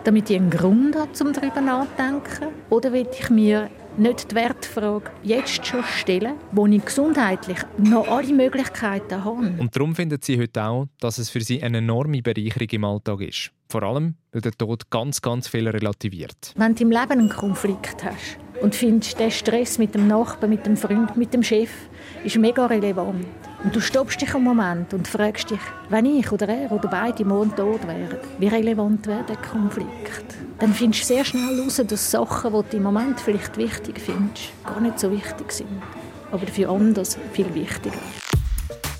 damit 0.04 0.30
ich 0.30 0.36
einen 0.36 0.50
Grund 0.50 0.96
habe, 0.96 1.10
um 1.20 1.32
darüber 1.32 1.60
nachzudenken? 1.60 2.48
Oder 2.68 2.92
will 2.92 3.06
ich 3.12 3.30
mir 3.30 3.70
nicht 3.96 4.30
die 4.30 4.34
Wertfrage 4.34 5.10
jetzt 5.22 5.66
schon 5.66 5.84
stellen, 5.84 6.34
wo 6.52 6.66
ich 6.66 6.84
gesundheitlich 6.84 7.58
noch 7.78 8.08
alle 8.08 8.32
Möglichkeiten 8.32 9.24
habe? 9.24 9.52
Und 9.58 9.74
darum 9.74 9.94
findet 9.94 10.24
sie 10.24 10.38
heute 10.38 10.62
auch, 10.64 10.86
dass 11.00 11.18
es 11.18 11.30
für 11.30 11.40
sie 11.40 11.62
eine 11.62 11.78
enorme 11.78 12.22
Bereicherung 12.22 12.68
im 12.70 12.84
Alltag 12.84 13.20
ist. 13.22 13.50
Vor 13.68 13.82
allem, 13.82 14.14
weil 14.32 14.40
der 14.40 14.52
Tod 14.52 14.90
ganz, 14.90 15.22
ganz 15.22 15.48
viel 15.48 15.68
relativiert. 15.68 16.52
Wenn 16.56 16.74
du 16.74 16.82
im 16.82 16.90
Leben 16.90 17.12
einen 17.12 17.28
Konflikt 17.28 18.04
hast 18.04 18.38
und 18.60 18.74
findest, 18.74 19.18
der 19.18 19.30
Stress 19.30 19.78
mit 19.78 19.94
dem 19.94 20.08
Nachbarn, 20.08 20.50
mit 20.50 20.66
dem 20.66 20.76
Freund, 20.76 21.16
mit 21.16 21.32
dem 21.32 21.42
Chef 21.42 21.70
ist 22.24 22.36
mega 22.36 22.66
relevant, 22.66 23.26
und 23.62 23.76
du 23.76 23.80
stoppst 23.80 24.20
dich 24.20 24.34
einen 24.34 24.44
Moment 24.44 24.94
und 24.94 25.06
fragst 25.06 25.50
dich, 25.50 25.60
wenn 25.90 26.06
ich 26.06 26.32
oder 26.32 26.48
er 26.48 26.72
oder 26.72 26.88
beide 26.88 27.24
morgen 27.24 27.54
tot 27.54 27.86
wären, 27.86 28.16
wie 28.38 28.48
relevant 28.48 29.06
wäre 29.06 29.24
der 29.24 29.36
Konflikt? 29.36 30.34
Dann 30.58 30.72
findest 30.72 31.02
du 31.02 31.06
sehr 31.14 31.24
schnell 31.24 31.56
heraus, 31.56 31.80
dass 31.86 32.10
Sachen, 32.10 32.52
die 32.52 32.70
du 32.70 32.76
im 32.78 32.82
Moment 32.82 33.20
vielleicht 33.20 33.56
wichtig 33.56 34.00
findest, 34.00 34.52
gar 34.64 34.80
nicht 34.80 34.98
so 34.98 35.10
wichtig 35.10 35.52
sind. 35.52 35.82
Aber 36.32 36.46
für 36.46 36.68
anders 36.68 37.18
viel 37.32 37.52
wichtiger. 37.54 37.98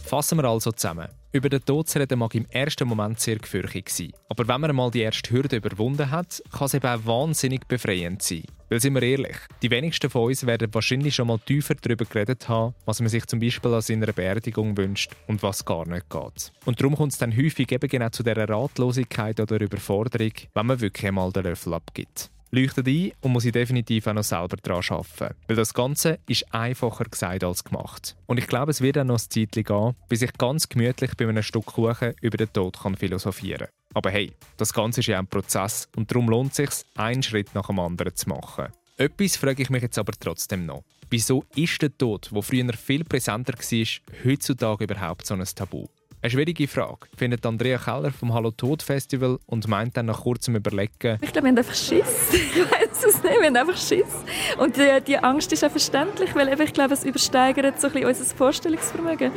Fassen 0.05 0.39
wir 0.39 0.45
also 0.45 0.73
zusammen. 0.73 1.09
Über 1.33 1.49
den 1.49 1.65
Tod 1.65 1.89
zu 1.89 2.01
reden 2.01 2.19
mag 2.19 2.35
im 2.35 2.47
ersten 2.51 2.89
Moment 2.89 3.21
sehr 3.21 3.37
gefürchtig 3.37 3.89
sein. 3.89 4.11
Aber 4.29 4.49
wenn 4.49 4.61
man 4.61 4.71
einmal 4.71 4.91
die 4.91 5.03
erste 5.03 5.31
Hürde 5.31 5.59
überwunden 5.59 6.11
hat, 6.11 6.43
kann 6.51 6.67
es 6.67 6.75
eben 6.75 6.89
auch 6.89 7.07
wahnsinnig 7.07 7.69
befreiend 7.69 8.21
sein. 8.21 8.43
Weil 8.69 8.81
sind 8.81 8.95
wir 8.95 9.03
ehrlich, 9.03 9.37
die 9.63 9.71
wenigsten 9.71 10.11
von 10.11 10.25
uns 10.25 10.45
werden 10.45 10.75
wahrscheinlich 10.75 11.15
schon 11.15 11.29
mal 11.29 11.39
tiefer 11.39 11.77
darüber 11.77 12.05
geredet 12.05 12.49
haben, 12.49 12.75
was 12.85 12.99
man 12.99 13.11
sich 13.11 13.27
zum 13.27 13.39
Beispiel 13.39 13.73
an 13.73 13.81
seiner 13.81 14.13
Beerdigung 14.13 14.77
wünscht 14.77 15.13
und 15.29 15.41
was 15.45 15.65
gar 15.65 15.87
nicht 15.87 16.11
geht. 16.11 16.53
Und 16.65 16.81
darum 16.81 16.97
kommt 16.97 17.13
es 17.13 17.19
dann 17.19 17.37
häufig 17.37 17.71
eben 17.71 17.89
genau 17.89 18.09
zu 18.09 18.25
dieser 18.25 18.49
Ratlosigkeit 18.49 19.39
oder 19.39 19.61
Überforderung, 19.61 20.33
wenn 20.55 20.67
man 20.67 20.81
wirklich 20.81 21.07
einmal 21.07 21.31
den 21.31 21.45
Löffel 21.45 21.75
abgibt 21.75 22.31
leuchtet 22.51 22.89
ein 22.89 23.13
und 23.21 23.33
muss 23.33 23.45
ich 23.45 23.53
definitiv 23.53 24.07
auch 24.07 24.13
noch 24.13 24.25
selber 24.25 24.57
daran 24.57 24.83
arbeiten. 24.89 25.37
Weil 25.47 25.57
das 25.57 25.75
Ganze 25.75 26.19
ist 26.27 26.53
einfacher 26.53 27.05
gesagt 27.05 27.45
als 27.45 27.65
gemacht. 27.65 28.17
Und 28.27 28.39
ich 28.39 28.47
glaube, 28.47 28.71
es 28.71 28.81
wird 28.81 28.99
auch 28.99 29.05
noch 29.05 29.19
ein 29.19 29.31
Zeitchen 29.31 29.65
gehen, 29.65 29.95
bis 30.09 30.23
ich 30.23 30.33
ganz 30.35 30.69
gemütlich 30.69 31.17
bei 31.17 31.29
einem 31.29 31.43
Stück 31.43 31.67
Kuchen 31.67 32.15
über 32.21 32.37
den 32.37 32.53
Tod 32.53 32.79
kann 32.79 32.97
philosophieren 32.97 33.67
kann. 33.67 33.69
Aber 33.95 34.11
hey, 34.11 34.33
das 34.57 34.73
Ganze 34.73 35.01
ist 35.01 35.07
ja 35.07 35.19
ein 35.19 35.27
Prozess 35.27 35.89
und 35.97 36.11
darum 36.11 36.29
lohnt 36.29 36.51
es 36.51 36.57
sich, 36.57 36.87
einen 36.97 37.23
Schritt 37.23 37.55
nach 37.55 37.67
dem 37.67 37.79
anderen 37.79 38.15
zu 38.15 38.29
machen. 38.29 38.69
Etwas 38.97 39.37
frage 39.37 39.63
ich 39.63 39.71
mich 39.71 39.83
jetzt 39.83 39.99
aber 39.99 40.13
trotzdem 40.13 40.67
noch. 40.67 40.85
Wieso 41.09 41.45
ist 41.57 41.83
der 41.83 41.97
Tod, 41.97 42.31
der 42.33 42.43
früher 42.43 42.73
viel 42.75 43.03
präsenter 43.03 43.55
war, 43.55 44.25
heutzutage 44.25 44.85
überhaupt 44.85 45.27
so 45.27 45.35
ein 45.35 45.45
Tabu? 45.45 45.87
Eine 46.23 46.33
schwierige 46.33 46.69
Frage, 46.69 47.07
findet 47.17 47.47
Andrea 47.47 47.79
Keller 47.79 48.13
vom 48.13 48.35
Hallo 48.35 48.51
Tod 48.51 48.83
Festival 48.83 49.39
und 49.47 49.67
meint 49.69 49.97
dann 49.97 50.05
nach 50.05 50.21
kurzem 50.21 50.55
Überlegen. 50.55 51.19
Ich 51.23 51.33
glaube, 51.33 51.47
wir 51.47 51.49
haben 51.49 51.59
einfach 51.59 51.75
Schiss. 51.75 52.29
Ich 52.33 52.71
weiß 52.71 53.05
es 53.07 53.23
nicht, 53.23 53.41
wir 53.41 53.47
haben 53.47 53.57
einfach 53.57 53.79
Schiss. 53.79 54.23
Und 54.59 54.77
die, 54.77 55.01
die 55.07 55.17
Angst 55.17 55.51
ist 55.51 55.65
auch 55.65 55.71
verständlich, 55.71 56.35
weil 56.35 56.61
ich 56.61 56.73
glaube, 56.75 56.93
es 56.93 57.05
übersteigert 57.05 57.81
so 57.81 57.87
ein 57.87 57.95
bisschen 57.95 58.09
unser 58.09 58.37
Vorstellungsvermögen. 58.37 59.33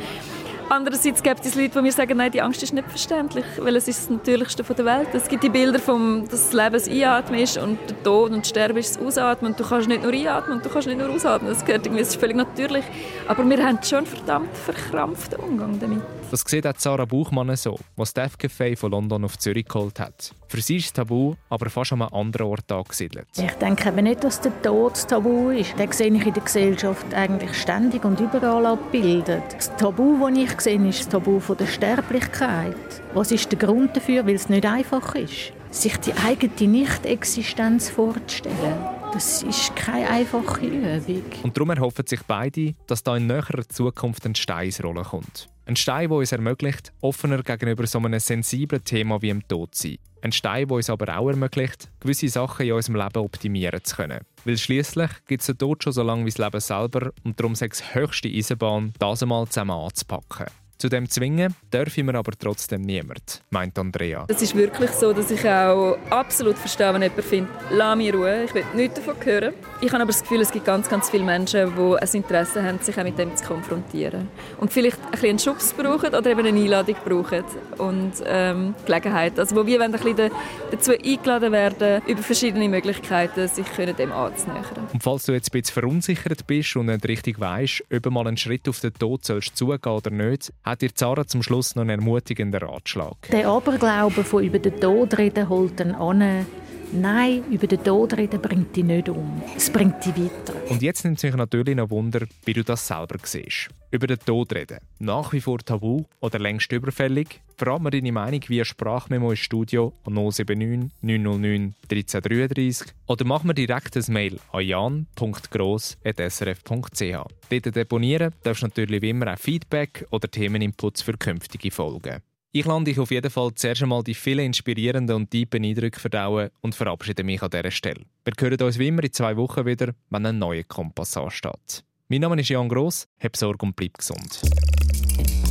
Andererseits 0.68 1.22
gibt 1.22 1.44
es 1.44 1.54
Leute, 1.54 1.70
die 1.70 1.82
mir 1.82 1.92
sagen, 1.92 2.16
nein, 2.16 2.32
die 2.32 2.40
Angst 2.40 2.62
ist 2.62 2.72
nicht 2.72 2.88
verständlich, 2.88 3.44
weil 3.58 3.76
es 3.76 3.86
ist 3.86 4.02
das 4.02 4.10
Natürlichste 4.10 4.62
der 4.62 4.84
Welt. 4.84 5.08
Es 5.12 5.28
gibt 5.28 5.42
die 5.44 5.48
Bilder, 5.48 5.78
vom, 5.78 6.26
dass 6.28 6.50
das 6.50 6.52
Leben 6.52 6.72
das 6.72 6.88
Einatmen 6.88 7.40
ist 7.40 7.58
und 7.58 7.78
der 7.88 8.02
Tod 8.02 8.32
und 8.32 8.40
das 8.40 8.48
Sterben 8.48 8.78
ist 8.78 8.96
das 8.96 9.02
Ausatmen. 9.02 9.52
Und 9.52 9.60
du 9.60 9.64
kannst 9.64 9.88
nicht 9.88 10.02
nur 10.02 10.12
einatmen 10.12 10.56
und 10.56 10.64
du 10.64 10.68
kannst 10.68 10.88
nicht 10.88 10.98
nur 10.98 11.10
ausatmen. 11.10 11.50
Das, 11.50 11.64
gehört 11.64 11.86
irgendwie, 11.86 12.02
das 12.02 12.10
ist 12.10 12.20
völlig 12.20 12.36
natürlich. 12.36 12.84
Aber 13.28 13.48
wir 13.48 13.64
haben 13.64 13.82
schon 13.82 13.98
einen 13.98 14.06
verdammt 14.06 14.56
verkrampften 14.56 15.38
Umgang 15.38 15.78
damit. 15.78 16.02
Das 16.30 16.42
sieht 16.46 16.66
auch 16.66 16.74
Sarah 16.76 17.04
Buchmann 17.04 17.54
so, 17.54 17.78
was 17.96 18.10
Steph 18.10 18.34
Café 18.36 18.76
von 18.76 18.90
London 18.90 19.24
auf 19.24 19.38
Zürich 19.38 19.66
geholt 19.66 20.00
hat. 20.00 20.34
Für 20.48 20.60
sie 20.60 20.76
ist 20.76 20.86
das 20.86 20.92
Tabu 20.92 21.34
aber 21.48 21.70
fast 21.70 21.92
an 21.92 22.02
einem 22.02 22.14
anderen 22.14 22.46
Ort 22.48 22.70
angesiedelt. 22.72 23.26
Ich 23.36 23.52
denke 23.52 23.88
eben 23.88 24.04
nicht, 24.04 24.24
dass 24.24 24.40
der 24.40 24.60
Tod 24.62 24.92
das 24.92 25.06
Tabu 25.06 25.50
ist. 25.50 25.78
Den 25.78 25.92
sehe 25.92 26.12
ich 26.12 26.26
in 26.26 26.32
der 26.32 26.42
Gesellschaft 26.42 27.12
eigentlich 27.14 27.54
ständig 27.54 28.04
und 28.04 28.18
überall 28.20 28.66
abbildet. 28.66 29.42
Das 29.52 29.74
Tabu, 29.76 30.28
das 30.28 30.38
ich 30.38 30.53
sehe, 30.60 30.88
ist 30.88 31.00
das 31.00 31.08
Tabu 31.08 31.40
der 31.54 31.66
Sterblichkeit. 31.66 32.76
Was 33.14 33.30
ist 33.32 33.50
der 33.50 33.58
Grund 33.58 33.96
dafür? 33.96 34.26
Weil 34.26 34.34
es 34.34 34.48
nicht 34.48 34.66
einfach 34.66 35.14
ist, 35.14 35.52
sich 35.70 35.96
die 35.98 36.12
eigene 36.14 36.70
Nicht-Existenz 36.70 37.90
vorzustellen. 37.90 38.76
Das 39.12 39.42
ist 39.42 39.76
keine 39.76 40.10
einfache 40.10 40.66
Übung. 40.66 41.22
Und 41.42 41.56
darum 41.56 41.70
erhoffen 41.70 42.06
sich 42.06 42.20
beide, 42.24 42.72
dass 42.86 43.02
da 43.02 43.16
in 43.16 43.26
näherer 43.26 43.68
Zukunft 43.68 44.26
ein 44.26 44.34
Stein 44.34 44.66
ins 44.66 44.82
Rollen 44.82 45.04
kommt. 45.04 45.48
Ein 45.66 45.76
Stein, 45.76 46.08
der 46.08 46.18
uns 46.18 46.32
ermöglicht, 46.32 46.92
offener 47.00 47.42
gegenüber 47.42 47.86
so 47.86 47.98
einem 47.98 48.18
sensiblen 48.18 48.82
Thema 48.82 49.22
wie 49.22 49.28
dem 49.28 49.46
Tod 49.46 49.74
zu 49.74 49.88
sein. 49.88 49.98
Ein 50.24 50.32
Stein, 50.32 50.66
der 50.66 50.76
uns 50.78 50.88
aber 50.88 51.18
auch 51.18 51.28
ermöglicht, 51.28 51.90
gewisse 52.00 52.30
Sachen 52.30 52.64
in 52.64 52.72
unserem 52.72 52.96
Leben 52.96 53.18
optimieren 53.18 53.84
zu 53.84 53.96
können. 53.96 54.20
Weil 54.46 54.56
schließlich 54.56 55.10
gibt 55.26 55.42
es 55.42 55.48
den 55.48 55.58
Tod 55.58 55.84
schon 55.84 55.92
so 55.92 56.02
lange 56.02 56.24
wie 56.24 56.30
das 56.30 56.38
Leben 56.38 56.60
selber 56.60 57.12
und 57.24 57.38
darum 57.38 57.52
ist 57.52 57.60
es 57.60 57.94
höchste 57.94 58.30
Eisenbahn, 58.30 58.94
das 58.98 59.22
einmal 59.22 59.46
zusammen 59.48 59.72
anzupacken. 59.72 60.46
Zu 60.78 60.88
dem 60.88 61.08
zwingen 61.08 61.54
darf 61.70 61.96
mir 61.96 62.14
aber 62.14 62.32
trotzdem 62.38 62.82
niemand, 62.82 63.42
meint 63.50 63.78
Andrea. 63.78 64.26
Es 64.28 64.42
ist 64.42 64.54
wirklich 64.54 64.90
so, 64.90 65.12
dass 65.12 65.30
ich 65.30 65.48
auch 65.48 65.96
absolut 66.10 66.58
verstehe, 66.58 66.92
wenn 66.92 67.02
jemand 67.02 67.24
findet, 67.24 67.50
lass 67.70 67.96
mich 67.96 68.12
Ruhe, 68.12 68.44
ich 68.44 68.54
will 68.54 68.64
nichts 68.74 68.96
davon 68.96 69.14
hören. 69.24 69.54
Ich 69.80 69.92
habe 69.92 70.02
aber 70.02 70.12
das 70.12 70.22
Gefühl, 70.22 70.40
es 70.40 70.50
gibt 70.50 70.66
ganz, 70.66 70.88
ganz 70.88 71.10
viele 71.10 71.24
Menschen, 71.24 71.72
die 71.76 71.96
ein 71.96 72.08
Interesse 72.12 72.62
haben, 72.62 72.78
sich 72.80 72.98
auch 72.98 73.04
mit 73.04 73.18
dem 73.18 73.34
zu 73.36 73.44
konfrontieren. 73.44 74.28
Und 74.58 74.72
vielleicht 74.72 74.98
ein 75.04 75.10
bisschen 75.12 75.28
einen 75.30 75.38
Schubs 75.38 75.72
brauchen 75.72 76.14
oder 76.14 76.26
eben 76.26 76.46
eine 76.46 76.58
Einladung 76.58 76.96
brauchen 77.04 77.44
und 77.78 78.12
ähm, 78.26 78.74
Gelegenheit. 78.86 79.38
Also 79.38 79.56
wo 79.56 79.66
wir 79.66 79.80
ein 79.80 79.92
bisschen 79.92 80.30
dazu 80.70 80.92
eingeladen 80.92 81.52
werden, 81.52 82.02
über 82.06 82.22
verschiedene 82.22 82.68
Möglichkeiten 82.68 83.48
sich 83.48 83.66
dem 83.66 84.12
anzunähern. 84.12 84.88
Und 84.92 85.02
falls 85.02 85.26
du 85.26 85.32
jetzt 85.32 85.50
ein 85.50 85.60
bisschen 85.60 85.74
verunsichert 85.74 86.46
bist 86.46 86.76
und 86.76 86.86
nicht 86.86 87.06
richtig 87.06 87.38
weißt, 87.40 87.84
ob 87.92 88.10
mal 88.10 88.26
einen 88.26 88.36
Schritt 88.36 88.68
auf 88.68 88.80
den 88.80 88.94
Tod 88.94 89.24
sollst 89.24 89.56
zugehen 89.56 89.92
oder 89.92 90.10
nicht, 90.10 90.52
hat 90.64 90.82
dir 90.82 90.94
Zara 90.94 91.26
zum 91.26 91.42
Schluss 91.42 91.76
noch 91.76 91.82
einen 91.82 92.00
ermutigenden 92.00 92.62
Ratschlag. 92.62 93.16
Der 93.30 93.48
Aberglaube 93.48 94.24
von 94.24 94.42
über 94.42 94.58
den 94.58 94.80
Tod 94.80 95.16
reden 95.18 95.48
holt 95.48 95.78
dann 95.78 95.94
an. 95.94 96.46
Nein, 96.92 97.42
über 97.50 97.66
den 97.66 97.82
Tod 97.82 98.16
reden 98.16 98.40
bringt 98.40 98.76
dich 98.76 98.84
nicht 98.84 99.08
um. 99.08 99.42
Es 99.56 99.70
bringt 99.70 100.04
dich 100.04 100.14
weiter. 100.16 100.54
Und 100.68 100.82
jetzt 100.82 101.04
nimmt 101.04 101.18
sich 101.18 101.34
natürlich 101.34 101.74
noch 101.76 101.90
Wunder, 101.90 102.26
wie 102.44 102.52
du 102.52 102.62
das 102.62 102.86
selber 102.86 103.16
siehst. 103.22 103.70
Über 103.90 104.06
den 104.06 104.18
Tod 104.18 104.54
reden. 104.54 104.78
Nach 104.98 105.32
wie 105.32 105.40
vor 105.40 105.58
tabu 105.58 106.04
oder 106.20 106.38
längst 106.38 106.70
überfällig? 106.72 107.40
Verrat 107.56 107.82
mir 107.82 107.90
deine 107.90 108.12
Meinung 108.12 108.40
via 108.48 108.64
Sprachmemo 108.64 109.30
ins 109.30 109.40
Studio 109.40 109.92
an 110.04 110.14
079 110.14 110.90
909 111.02 111.74
1333 111.90 112.92
oder 113.06 113.24
mach 113.24 113.44
mir 113.44 113.54
direkt 113.54 113.96
ein 113.96 114.12
Mail 114.12 114.38
an 114.52 114.62
jan.gross.srf.ch. 114.62 117.50
Dort 117.50 117.76
deponieren 117.76 118.32
darfst 118.42 118.62
du 118.62 118.66
natürlich 118.66 119.02
wie 119.02 119.10
immer 119.10 119.32
auch 119.32 119.38
Feedback 119.38 120.06
oder 120.10 120.28
Themeninputs 120.30 121.02
für 121.02 121.16
künftige 121.16 121.70
Folgen. 121.70 122.20
Ich 122.56 122.66
lande 122.66 122.92
dich 122.92 123.00
auf 123.00 123.10
jeden 123.10 123.32
Fall 123.32 123.52
zuerst 123.56 123.82
einmal 123.82 124.04
die 124.04 124.14
vielen 124.14 124.46
inspirierenden 124.46 125.16
und 125.16 125.28
tiefen 125.28 125.64
Eindrücke 125.64 125.98
verdauen 125.98 126.50
und 126.60 126.72
verabschiede 126.72 127.24
mich 127.24 127.42
an 127.42 127.50
dieser 127.50 127.72
Stelle. 127.72 128.02
Wir 128.24 128.32
hören 128.38 128.62
uns 128.62 128.78
wie 128.78 128.86
immer 128.86 129.02
in 129.02 129.12
zwei 129.12 129.36
Wochen 129.36 129.66
wieder, 129.66 129.92
wenn 130.10 130.24
ein 130.24 130.38
neuer 130.38 130.62
Kompass 130.62 131.16
ansteht. 131.16 131.82
Mein 132.06 132.20
Name 132.20 132.40
ist 132.40 132.48
Jan 132.50 132.68
Gross, 132.68 133.08
hab 133.20 133.36
Sorge 133.36 133.66
und 133.66 133.74
bleib 133.74 133.98
gesund. 133.98 134.40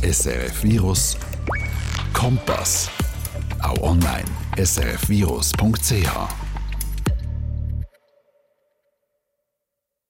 SRF 0.00 0.62
Virus 0.62 1.18
Kompass. 2.14 2.88
Auch 3.60 3.82
online 3.82 4.24
srfvirus.ch 4.56 6.43